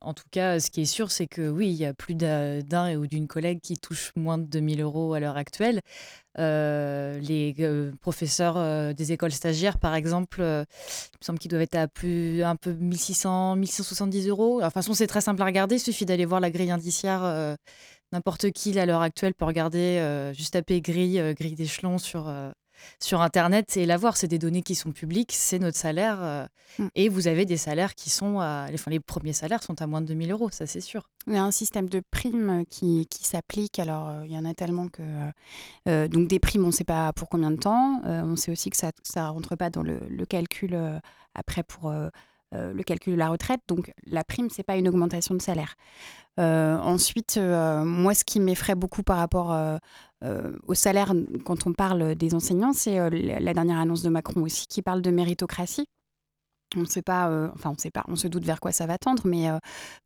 [0.02, 2.96] en tout cas, ce qui est sûr, c'est que oui, il y a plus d'un
[2.96, 5.82] ou d'une collègue qui touche moins de 2000 euros à l'heure actuelle.
[6.38, 7.56] Les
[8.02, 12.56] professeurs des écoles stagiaires, par exemple, il me semble qu'ils doivent être à plus un
[12.56, 14.60] peu 1600, 1170 euros.
[14.60, 15.76] Alors, de toute façon, c'est très simple à regarder.
[15.76, 17.58] Il suffit d'aller voir la grille indiciaire.
[18.14, 22.28] N'importe qui, à l'heure actuelle, peut regarder, juste taper grille, euh, grille d'échelon sur,
[23.00, 24.18] sur Internet et la voir.
[24.18, 26.18] C'est des données qui sont publiques, c'est notre salaire.
[26.22, 26.46] euh,
[26.96, 28.68] Et vous avez des salaires qui sont à.
[28.74, 31.10] Enfin, les premiers salaires sont à moins de 2000 euros, ça, c'est sûr.
[31.28, 33.78] Il y a un système de primes qui, qui s'applique.
[33.80, 35.02] Alors, euh, il y en a tellement que.
[35.90, 38.02] euh, donc, des primes, on ne sait pas pour combien de temps.
[38.06, 41.00] Euh, on sait aussi que ça ne rentre pas dans le, le calcul euh,
[41.36, 41.90] après pour.
[41.90, 42.10] euh,
[42.54, 43.62] le calcul de la retraite.
[43.70, 45.76] Donc la prime, c'est pas une augmentation de salaire.
[46.38, 49.52] ensuite, moi, ce qui m'effraie beaucoup par rapport
[50.67, 51.13] au salaire
[51.45, 55.11] quand on parle des enseignants, c'est la dernière annonce de Macron aussi qui parle de
[55.11, 55.88] méritocratie.
[56.78, 58.86] On ne sait pas, euh, enfin on sait pas, on se doute vers quoi ça
[58.86, 59.57] va tendre, mais euh,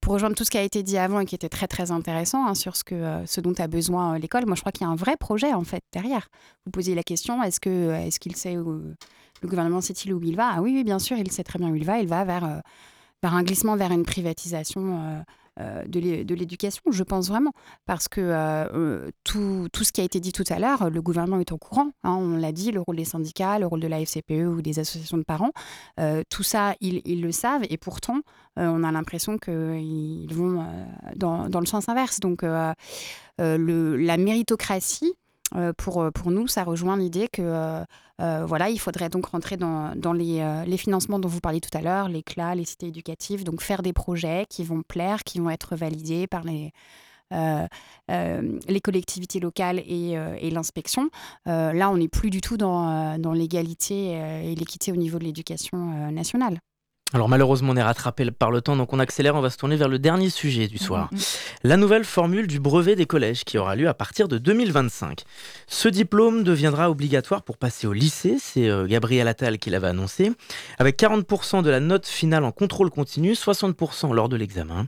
[0.01, 2.47] pour rejoindre tout ce qui a été dit avant et qui était très très intéressant
[2.47, 4.89] hein, sur ce que euh, ce dont a besoin l'école, moi je crois qu'il y
[4.89, 6.27] a un vrai projet en fait derrière.
[6.65, 10.53] Vous posiez la question, est-ce que est-ce qu'il sait le gouvernement sait-il où il va?
[10.55, 11.99] Ah oui, oui, bien sûr, il sait très bien où il va.
[11.99, 12.61] Il va vers
[13.25, 15.19] vers un glissement vers une privatisation euh,
[15.57, 17.51] de l'éducation, je pense vraiment,
[17.85, 21.01] parce que euh, euh, tout, tout, ce qui a été dit tout à l'heure, le
[21.01, 23.87] gouvernement est au courant, hein, on l'a dit, le rôle des syndicats, le rôle de
[23.87, 25.51] la FCPE ou des associations de parents,
[26.29, 28.21] tout ça, ils, le savent, et pourtant,
[28.57, 30.65] on a l'impression qu'ils vont
[31.15, 32.19] dans, dans, le sens inverse.
[32.19, 32.43] Donc,
[33.37, 35.13] la méritocratie,
[35.77, 37.85] pour, pour nous, ça rejoint l'idée que
[38.21, 41.81] euh, voilà, il faudrait donc rentrer dans, euh, les, financements dont vous parliez tout à
[41.81, 45.49] l'heure, les CLA, les cités éducatives, donc faire des projets qui vont plaire, qui vont
[45.49, 46.71] être validés par les,
[47.33, 47.67] euh,
[48.07, 51.09] les collectivités locales et, l'inspection.
[51.45, 56.59] là, on n'est plus du tout dans l'égalité et l'équité au niveau de l'éducation nationale.
[57.13, 59.75] Alors malheureusement on est rattrapé par le temps donc on accélère, on va se tourner
[59.75, 61.09] vers le dernier sujet du soir.
[61.11, 61.17] Mm.
[61.63, 65.21] La nouvelle formule du brevet des collèges qui aura lieu à partir de 2025.
[65.67, 70.31] Ce diplôme deviendra obligatoire pour passer au lycée, c'est euh, Gabriel Attal qui l'avait annoncé,
[70.79, 74.87] avec 40% de la note finale en contrôle continu, 60% lors de l'examen.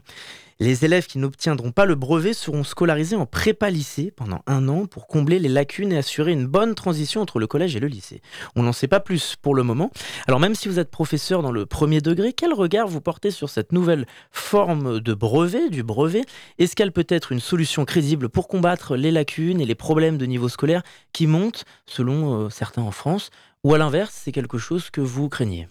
[0.60, 4.86] Les élèves qui n'obtiendront pas le brevet seront scolarisés en prépa lycée pendant un an
[4.86, 8.22] pour combler les lacunes et assurer une bonne transition entre le collège et le lycée.
[8.56, 9.92] On n'en sait pas plus pour le moment.
[10.26, 13.50] Alors même si vous êtes professeur dans le premier degré, quel regard vous portez sur
[13.50, 16.24] cette nouvelle forme de brevet, du brevet?
[16.58, 20.26] Est-ce qu'elle peut être une solution crédible pour combattre les lacunes et les problèmes de
[20.26, 20.82] niveau scolaire
[21.12, 23.30] qui montent, selon euh, certains en France?
[23.62, 25.68] Ou à l'inverse, c'est quelque chose que vous craignez?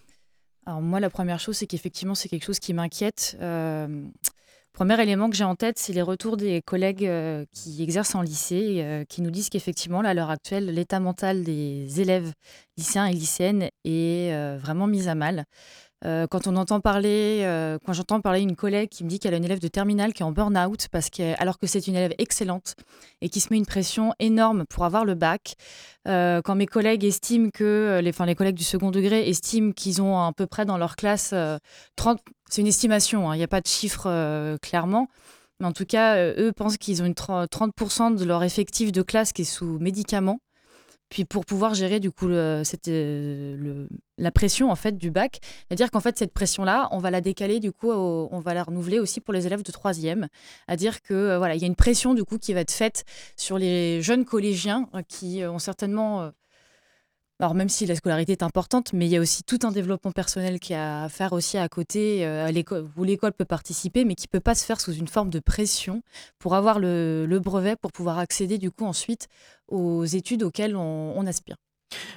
[0.65, 3.38] Alors moi, la première chose, c'est qu'effectivement, c'est quelque chose qui m'inquiète.
[3.41, 3.88] Euh,
[4.78, 8.21] Premier élément que j'ai en tête, c'est les retours des collègues euh, qui exercent en
[8.21, 12.32] lycée, euh, qui nous disent qu'effectivement, à l'heure actuelle, l'état mental des élèves
[12.78, 15.45] lycéens et lycéennes est euh, vraiment mis à mal.
[16.03, 17.41] Quand on entend parler,
[17.84, 20.21] quand j'entends parler une collègue qui me dit qu'elle a une élève de terminale qui
[20.21, 22.75] est en burn-out parce que, alors que c'est une élève excellente
[23.19, 25.55] et qui se met une pression énorme pour avoir le bac,
[26.05, 30.32] quand mes collègues estiment que, enfin les collègues du second degré estiment qu'ils ont à
[30.34, 31.34] peu près dans leur classe
[31.95, 32.19] 30,
[32.49, 35.07] c'est une estimation, hein, il n'y a pas de chiffre clairement,
[35.59, 39.33] mais en tout cas, eux pensent qu'ils ont une 30% de leur effectif de classe
[39.33, 40.39] qui est sous médicaments.
[41.09, 42.27] Puis pour pouvoir gérer du coup
[42.63, 43.87] cette, le,
[44.17, 47.59] la pression en fait du bac, c'est-à-dire qu'en fait cette pression-là, on va la décaler
[47.59, 50.27] du coup, on va la renouveler aussi pour les élèves de troisième,
[50.67, 52.71] à dire que euh, voilà, il y a une pression du coup qui va être
[52.71, 53.05] faite
[53.37, 56.29] sur les jeunes collégiens euh, qui euh, ont certainement
[57.39, 60.11] alors même si la scolarité est importante, mais il y a aussi tout un développement
[60.11, 62.49] personnel qui a à faire aussi à côté, à
[62.97, 65.39] où l'école peut participer, mais qui ne peut pas se faire sous une forme de
[65.39, 66.01] pression
[66.39, 69.27] pour avoir le, brevet, pour pouvoir accéder du coup ensuite
[69.67, 71.57] aux études auxquelles on aspire.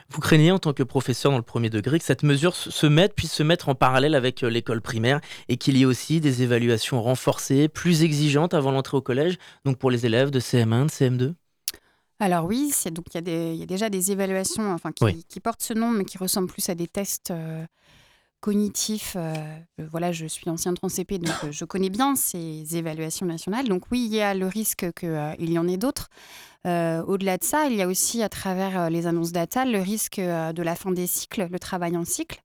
[0.09, 3.15] Vous craignez en tant que professeur dans le premier degré que cette mesure se mette,
[3.15, 6.43] puisse se mettre en parallèle avec euh, l'école primaire et qu'il y ait aussi des
[6.43, 10.91] évaluations renforcées, plus exigeantes avant l'entrée au collège, donc pour les élèves de CM1, de
[10.91, 11.35] CM2
[12.21, 16.05] alors oui, donc il y, a déjà des évaluations enfin, qui, portent ce nom, mais
[16.05, 17.65] qui ressemblent plus à des tests euh,
[18.41, 19.15] cognitifs.
[19.17, 19.35] Euh,
[19.91, 23.69] voilà, je suis ancien de CP, donc je connais bien ces évaluations nationales.
[23.69, 26.09] Donc oui, il y a le risque qu'il y en ait d'autres.
[26.67, 29.81] Euh, au-delà de ça, il y a aussi à travers euh, les annonces d'Atal le
[29.81, 32.43] risque euh, de la fin des cycles, le travail en cycle.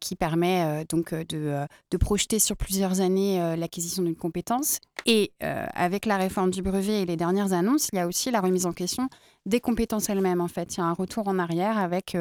[0.00, 1.66] Qui permet donc de,
[1.98, 4.78] projeter sur plusieurs années l'acquisition d'une compétence.
[5.06, 8.40] Et avec la réforme du brevet et les dernières annonces, il y a aussi la
[8.40, 9.08] remise en question
[9.46, 10.40] des compétences elles-mêmes.
[10.40, 12.16] En fait, il y a un retour en arrière avec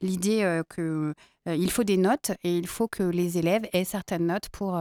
[0.00, 4.78] l'idée qu'il faut des notes et il faut que les élèves aient certaines notes pour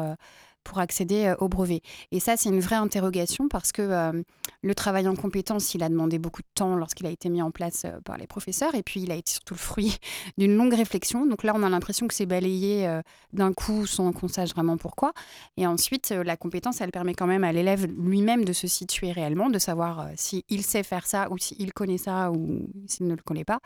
[0.64, 1.82] pour accéder euh, au brevet.
[2.12, 4.24] Et ça, c'est une vraie interrogation parce que euh,
[4.62, 7.51] le travail en compétence, il a demandé beaucoup de temps lorsqu'il a été mis en
[7.51, 8.76] place euh, par les professeurs.
[8.76, 9.97] Et puis, il a été surtout le fruit
[10.38, 11.26] d'une longue réflexion.
[11.26, 12.99] Donc là, on a l'impression que c'est balayé
[13.34, 15.14] d'un coup sans qu'on sache vraiment pourquoi.
[15.57, 19.49] Et ensuite, la compétence, elle permet quand même à l'élève lui-même de se situer réellement,
[19.49, 23.45] de savoir s'il sait faire ça ou s'il connaît ça ou s'il ne le connaît
[23.45, 23.60] pas.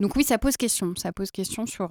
[0.00, 0.94] Donc oui, ça pose question.
[0.96, 1.90] Ça pose question sur,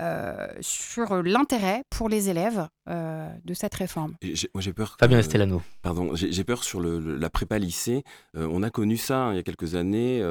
[0.00, 4.14] euh, sur l'intérêt pour les élèves euh, de cette réforme.
[4.22, 4.96] j'ai peur.
[4.98, 5.62] Fabien Estelano.
[5.82, 8.02] Pardon, j'ai peur sur le, la prépa lycée.
[8.34, 10.22] on a connu ça hein, il y a quelques années,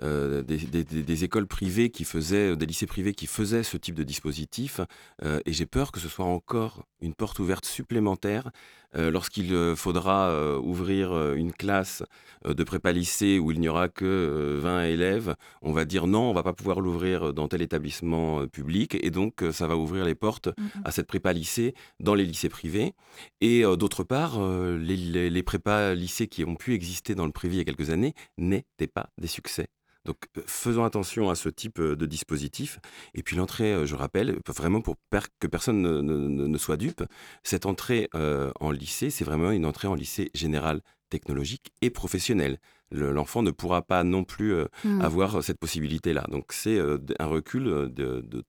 [0.00, 4.80] des, écoles privées qui faisaient, des lycées privés qui faisaient ce type de dispositif.
[5.22, 8.50] et j'ai peur que ce soit encore une porte ouverte supplémentaire
[8.96, 12.02] euh, lorsqu'il euh, faudra euh, ouvrir une classe
[12.44, 16.32] de prépa lycée où il n'y aura que 20 élèves, on va dire non, on
[16.32, 20.48] va pas pouvoir l'ouvrir dans tel établissement public et donc ça va ouvrir les portes
[20.48, 20.52] mmh
[20.84, 22.94] à cette prépa lycée dans les lycées privés.
[23.40, 27.56] Et d'autre part, les, les, les prépas lycées qui ont pu exister dans le privé
[27.56, 29.68] il y a quelques années n'étaient pas des succès.
[30.04, 30.16] Donc
[30.46, 32.78] faisons attention à ce type de dispositif.
[33.14, 34.96] Et puis l'entrée, je rappelle, vraiment pour
[35.38, 37.04] que personne ne, soit dupe,
[37.42, 40.80] cette entrée en lycée, c'est vraiment une entrée en lycée général
[41.10, 42.58] technologique et professionnel.
[42.92, 45.00] L'enfant ne pourra pas non plus mmh.
[45.00, 46.24] avoir cette possibilité-là.
[46.30, 48.44] Donc c'est un recul de, de,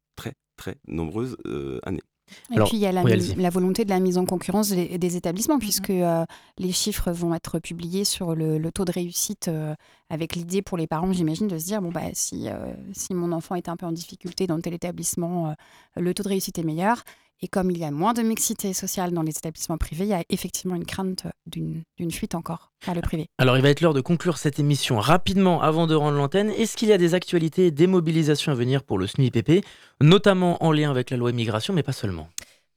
[0.62, 1.38] très nombreuses
[1.84, 2.04] années.
[2.52, 5.62] Et puis il y a la, volonté de la mise en concurrence des, établissements, mhm.
[5.62, 6.26] puisque euh,
[6.58, 9.76] les chiffres vont être publiés sur le, taux de réussite, euh,
[10.10, 13.32] avec l'idée pour les parents, j'imagine, de se dire bon bah si, euh, si mon
[13.32, 15.56] enfant est un peu en difficulté dans tel établissement,
[15.96, 17.04] le taux de réussite est meilleur.
[17.44, 20.14] Et comme il y a moins de mixité sociale dans les établissements privés, il y
[20.14, 23.26] a effectivement une crainte d'une fuite encore vers le privé.
[23.40, 26.52] Alors il va être l'heure de conclure cette émission rapidement avant de rendre l'antenne.
[26.52, 29.66] Est-ce qu'il y a des actualités, des mobilisations à venir pour le SNUIPP,
[30.02, 32.30] notamment en lien avec la loi immigration, mais pas seulement?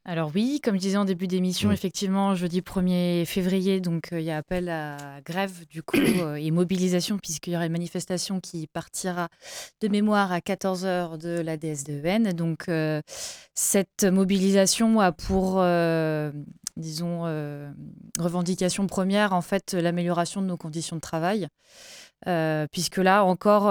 [0.06, 4.26] Alors oui, comme je disais en début d'émission, effectivement, jeudi 1er février, donc euh, il
[4.26, 8.38] y a appel à grève du coup euh, et mobilisation puisqu'il y aura une manifestation
[8.38, 9.28] qui partira
[9.80, 12.34] de mémoire à 14h de la DSDEN.
[12.34, 13.00] Donc euh,
[13.54, 15.64] cette mobilisation a pour,
[16.76, 17.22] disons,
[18.18, 21.48] revendication première en fait l'amélioration de nos conditions de travail.
[22.70, 23.70] puisque là encore,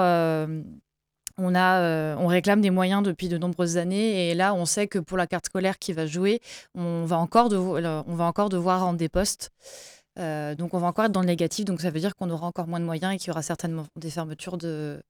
[1.38, 4.88] on, a, euh, on réclame des moyens depuis de nombreuses années et là, on sait
[4.88, 6.40] que pour la carte scolaire qui va jouer,
[6.76, 9.52] on va encore, on va encore devoir rendre des postes.
[10.20, 12.46] Euh, donc on va encore être dans le négatif, donc ça veut dire qu'on aura
[12.46, 15.02] encore moins de moyens et qu'il y aura certainement des fermetures de,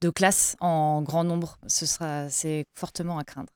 [0.00, 1.58] de classes en grand nombre.
[1.66, 3.50] Ce sera, c'est fortement à craindre.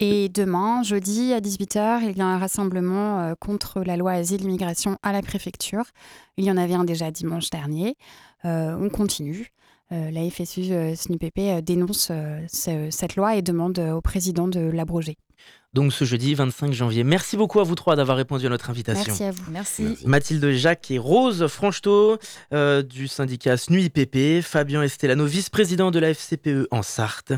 [0.00, 4.96] Et demain, jeudi à 18h, il y a un rassemblement euh, contre la loi asile-immigration
[5.02, 5.84] à la préfecture.
[6.36, 7.96] Il y en avait un déjà dimanche dernier.
[8.44, 9.52] on continue.
[9.90, 10.94] Euh, la FSU euh,
[11.38, 12.12] euh, dénonce
[12.48, 15.16] cette loi et demande au président de l'abroger
[15.78, 17.04] donc ce jeudi 25 janvier.
[17.04, 19.04] Merci beaucoup à vous trois d'avoir répondu à notre invitation.
[19.06, 19.44] Merci à vous.
[19.48, 19.98] Merci.
[20.04, 22.18] Mathilde Jacques et Rose Franchetot
[22.52, 27.32] euh, du syndicat SNUIPP, Fabien Estelano, vice-président de la FCPE en Sarthe.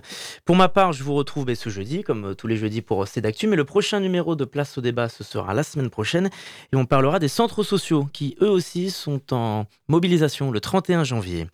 [0.46, 3.06] Pour ma part, je vous retrouve ben, ce jeudi, comme euh, tous les jeudis pour
[3.06, 6.30] Cédactu, mais le prochain numéro de Place au débat, ce sera la semaine prochaine
[6.72, 11.46] et on parlera des centres sociaux qui eux aussi sont en mobilisation le 31 janvier.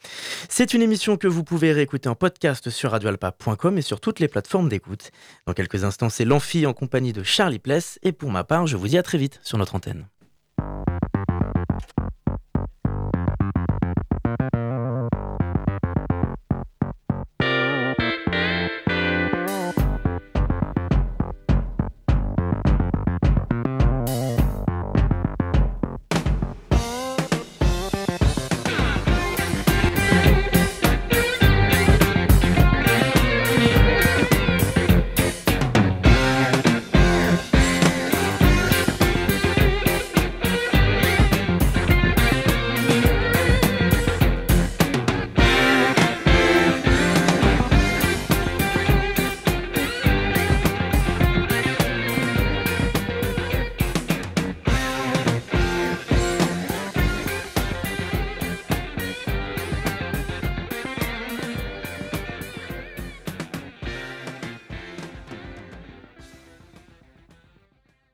[0.49, 4.29] C'est une émission que vous pouvez réécouter en podcast sur radioalpa.com et sur toutes les
[4.29, 5.11] plateformes d'écoute.
[5.49, 7.99] Dans quelques instants, c'est l'amphi compagnie de Charlie Pless.
[8.03, 10.07] Et pour ma part, je vous dis à très vite sur notre antenne.